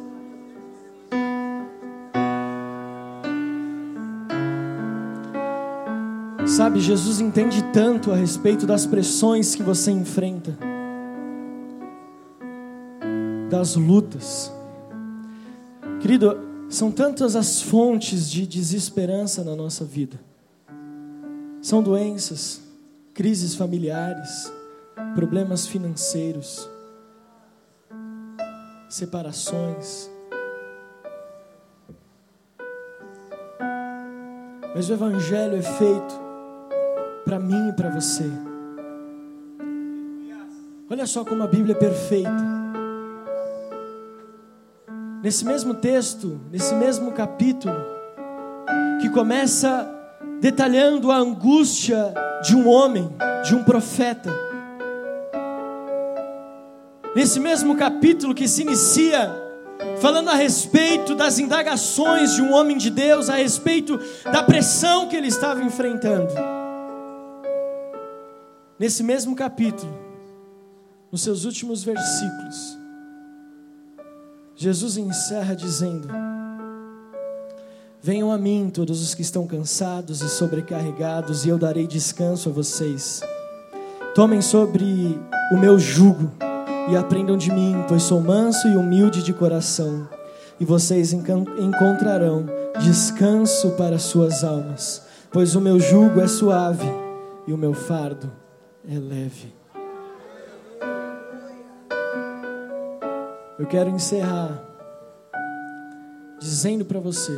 Sabe, 6.66 6.82
Jesus 6.82 7.22
entende 7.22 7.64
tanto 7.72 8.12
a 8.12 8.16
respeito 8.16 8.66
das 8.66 8.88
pressões 8.88 9.54
que 9.54 9.62
você 9.62 9.92
enfrenta, 9.92 10.58
das 13.52 13.76
lutas. 13.76 14.52
Querido, 16.02 16.36
são 16.68 16.92
tantas 16.92 17.36
as 17.36 17.62
fontes 17.62 18.28
de 18.32 18.48
desesperança 18.48 19.44
na 19.44 19.56
nossa 19.56 19.86
vida. 19.86 20.20
São 21.62 21.84
doenças, 21.84 22.60
crises 23.14 23.54
familiares, 23.54 24.52
problemas 25.14 25.68
financeiros, 25.68 26.68
separações. 28.90 30.10
Mas 34.74 34.90
o 34.90 34.94
Evangelho 34.94 35.58
é 35.58 35.62
feito 35.62 36.25
para 37.26 37.40
mim 37.40 37.70
e 37.70 37.74
para 37.74 37.90
você. 37.90 38.32
Olha 40.88 41.08
só 41.08 41.26
como 41.26 41.42
a 41.42 41.48
Bíblia 41.48 41.76
é 41.76 41.78
perfeita. 41.78 42.30
Nesse 45.24 45.44
mesmo 45.44 45.74
texto, 45.74 46.40
nesse 46.52 46.76
mesmo 46.76 47.12
capítulo, 47.12 47.76
que 49.02 49.10
começa 49.10 49.92
detalhando 50.40 51.12
a 51.12 51.18
angústia 51.18 52.14
de 52.44 52.56
um 52.56 52.68
homem, 52.68 53.10
de 53.44 53.56
um 53.56 53.64
profeta. 53.64 54.32
Nesse 57.16 57.40
mesmo 57.40 57.76
capítulo 57.76 58.36
que 58.36 58.48
se 58.48 58.62
inicia 58.62 59.34
falando 60.00 60.30
a 60.30 60.36
respeito 60.36 61.16
das 61.16 61.40
indagações 61.40 62.36
de 62.36 62.44
um 62.44 62.54
homem 62.54 62.78
de 62.78 62.92
Deus, 62.92 63.28
a 63.28 63.36
respeito 63.36 64.00
da 64.26 64.44
pressão 64.44 65.08
que 65.08 65.16
ele 65.16 65.28
estava 65.28 65.64
enfrentando. 65.64 66.32
Nesse 68.78 69.04
mesmo 69.04 69.38
capítulo, 69.38 69.98
nos 71.10 71.22
seus 71.22 71.46
últimos 71.46 71.82
versículos, 71.82 72.78
Jesus 74.54 74.98
encerra 74.98 75.56
dizendo: 75.56 76.10
Venham 78.02 78.30
a 78.34 78.38
mim 78.38 78.70
todos 78.70 79.02
os 79.02 79.16
que 79.16 79.22
estão 79.22 79.48
cansados 79.48 80.22
e 80.22 80.28
sobrecarregados, 80.28 81.46
e 81.46 81.50
eu 81.50 81.58
darei 81.58 81.88
descanso 81.88 82.50
a 82.50 82.52
vocês. 82.52 83.22
Tomem 84.14 84.42
sobre 84.42 85.18
o 85.54 85.58
meu 85.58 85.80
jugo 85.80 86.30
e 86.92 86.98
aprendam 86.98 87.38
de 87.38 87.54
mim, 87.54 87.78
pois 87.88 88.04
sou 88.04 88.20
manso 88.20 88.68
e 88.68 88.76
humilde 88.76 89.24
de 89.24 89.32
coração, 89.32 90.06
e 90.60 90.66
vocês 90.66 91.14
encontrarão 91.14 92.46
descanso 92.82 93.72
para 93.78 93.98
suas 93.98 94.44
almas, 94.44 95.02
pois 95.32 95.56
o 95.56 95.62
meu 95.62 95.80
jugo 95.80 96.20
é 96.20 96.28
suave 96.28 96.88
e 97.48 97.54
o 97.54 97.58
meu 97.58 97.74
fardo 97.74 98.44
é 98.88 99.00
leve. 99.00 99.54
Eu 103.58 103.66
quero 103.68 103.90
encerrar 103.90 104.64
dizendo 106.40 106.86
para 106.86 107.00
você 107.00 107.34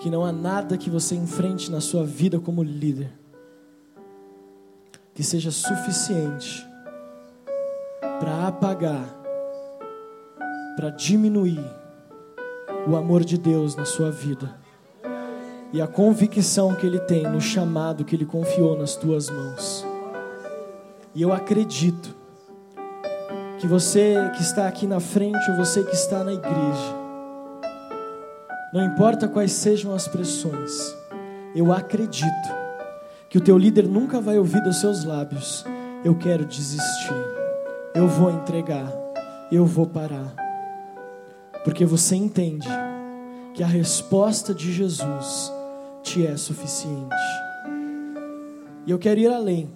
que 0.00 0.08
não 0.08 0.24
há 0.24 0.32
nada 0.32 0.78
que 0.78 0.88
você 0.88 1.14
enfrente 1.14 1.70
na 1.70 1.80
sua 1.80 2.04
vida 2.04 2.38
como 2.38 2.62
líder 2.62 3.12
que 5.12 5.22
seja 5.22 5.50
suficiente 5.50 6.66
para 8.18 8.46
apagar, 8.46 9.04
para 10.76 10.90
diminuir 10.90 11.62
o 12.88 12.96
amor 12.96 13.24
de 13.24 13.36
Deus 13.36 13.76
na 13.76 13.84
sua 13.84 14.10
vida 14.10 14.59
e 15.72 15.80
a 15.80 15.86
convicção 15.86 16.74
que 16.74 16.86
Ele 16.86 16.98
tem 16.98 17.22
no 17.22 17.40
chamado 17.40 18.04
que 18.04 18.16
Ele 18.16 18.26
confiou 18.26 18.76
nas 18.76 18.96
tuas 18.96 19.30
mãos. 19.30 19.86
E 21.14 21.22
eu 21.22 21.32
acredito 21.32 22.14
que 23.58 23.66
você 23.66 24.14
que 24.34 24.42
está 24.42 24.66
aqui 24.66 24.86
na 24.86 25.00
frente 25.00 25.50
ou 25.50 25.56
você 25.56 25.82
que 25.84 25.94
está 25.94 26.24
na 26.24 26.32
igreja, 26.32 27.00
não 28.72 28.84
importa 28.84 29.28
quais 29.28 29.52
sejam 29.52 29.94
as 29.94 30.08
pressões, 30.08 30.72
eu 31.54 31.72
acredito 31.72 32.60
que 33.28 33.38
o 33.38 33.40
teu 33.40 33.58
líder 33.58 33.86
nunca 33.86 34.20
vai 34.20 34.38
ouvir 34.38 34.62
dos 34.62 34.80
seus 34.80 35.04
lábios: 35.04 35.64
Eu 36.04 36.16
quero 36.16 36.44
desistir, 36.44 37.14
eu 37.94 38.08
vou 38.08 38.30
entregar, 38.30 38.92
eu 39.50 39.66
vou 39.66 39.86
parar. 39.86 40.34
Porque 41.64 41.84
você 41.84 42.16
entende 42.16 42.68
que 43.52 43.62
a 43.62 43.66
resposta 43.66 44.54
de 44.54 44.72
Jesus 44.72 45.52
te 46.02 46.26
é 46.26 46.36
suficiente. 46.36 47.14
E 48.86 48.90
eu 48.90 48.98
quero 48.98 49.20
ir 49.20 49.28
além. 49.28 49.70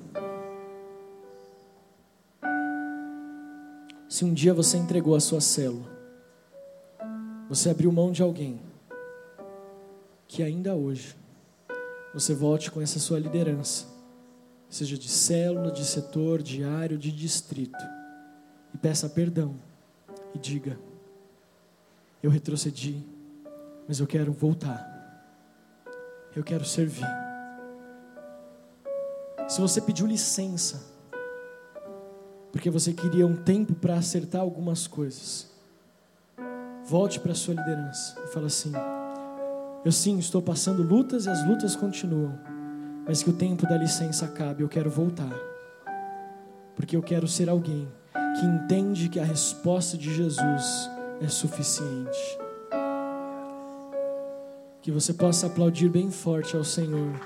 Se 4.09 4.25
um 4.25 4.33
dia 4.33 4.55
você 4.55 4.77
entregou 4.77 5.17
a 5.17 5.21
sua 5.21 5.41
célula, 5.41 5.91
você 7.49 7.69
abriu 7.69 7.91
mão 7.91 8.13
de 8.13 8.23
alguém, 8.23 8.61
que 10.29 10.43
ainda 10.43 10.75
hoje 10.75 11.17
você 12.13 12.33
volte 12.33 12.71
com 12.71 12.81
essa 12.81 13.01
sua 13.01 13.19
liderança, 13.19 13.87
seja 14.69 14.97
de 14.97 15.09
célula, 15.09 15.73
de 15.73 15.85
setor, 15.85 16.43
diário, 16.43 16.97
de 16.97 17.11
distrito, 17.11 17.85
e 18.73 18.79
peça 18.79 19.09
perdão 19.09 19.57
e 20.33 20.39
diga: 20.39 20.79
Eu 22.23 22.31
retrocedi, 22.31 23.05
mas 23.89 23.99
eu 23.99 24.07
quero 24.07 24.33
voltar, 24.33 24.94
eu 26.37 26.45
quero 26.45 26.65
servir. 26.65 27.07
Se 29.49 29.61
você 29.61 29.81
pediu 29.81 30.07
licença, 30.07 30.83
porque 32.51 32.71
você 32.71 32.93
queria 32.93 33.27
um 33.27 33.37
tempo 33.37 33.75
para 33.75 33.95
acertar 33.95 34.41
algumas 34.41 34.87
coisas, 34.87 35.51
volte 36.85 37.21
para 37.21 37.33
a 37.33 37.35
sua 37.35 37.55
liderança 37.55 38.17
e 38.25 38.29
fala 38.29 38.47
assim: 38.47 38.73
eu 39.85 39.93
sim 39.93 40.19
estou 40.19 40.41
passando 40.41 40.83
lutas 40.83 41.27
e 41.27 41.31
as 41.31 41.47
lutas 41.47 41.77
continuam, 41.77 42.39
mas 43.07 43.23
que 43.23 43.29
o 43.29 43.35
tempo 43.35 43.67
da 43.67 43.77
licença 43.77 44.25
acabe, 44.25 44.63
eu 44.63 44.69
quero 44.69 44.89
voltar. 44.89 45.33
Porque 46.75 46.97
eu 46.97 47.03
quero 47.03 47.29
ser 47.29 47.51
alguém 47.51 47.87
que 48.41 48.47
entende 48.47 49.11
que 49.11 49.21
a 49.21 49.25
resposta 49.25 49.99
de 49.99 50.13
Jesus 50.13 50.91
é 51.21 51.29
suficiente. 51.29 52.44
Que 54.85 54.91
você 54.91 55.15
possa 55.15 55.47
aplaudir 55.47 55.89
bem 55.89 56.11
forte 56.11 56.55
ao 56.55 56.63
Senhor. 56.63 57.19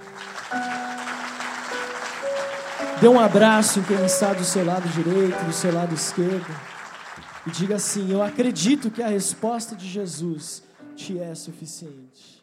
Dê 3.01 3.09
um 3.09 3.19
abraço 3.19 3.81
em 3.81 3.83
quem 3.83 4.05
está 4.05 4.33
do 4.33 4.45
seu 4.45 4.65
lado 4.65 4.89
direito, 4.91 5.45
do 5.45 5.53
seu 5.53 5.75
lado 5.75 5.93
esquerdo. 5.93 6.47
E 7.45 7.51
diga 7.51 7.75
assim: 7.75 8.13
Eu 8.13 8.23
acredito 8.23 8.93
que 8.93 9.03
a 9.03 9.09
resposta 9.09 9.75
de 9.75 9.89
Jesus 9.89 10.63
te 10.95 11.19
é 11.19 11.35
suficiente. 11.35 12.38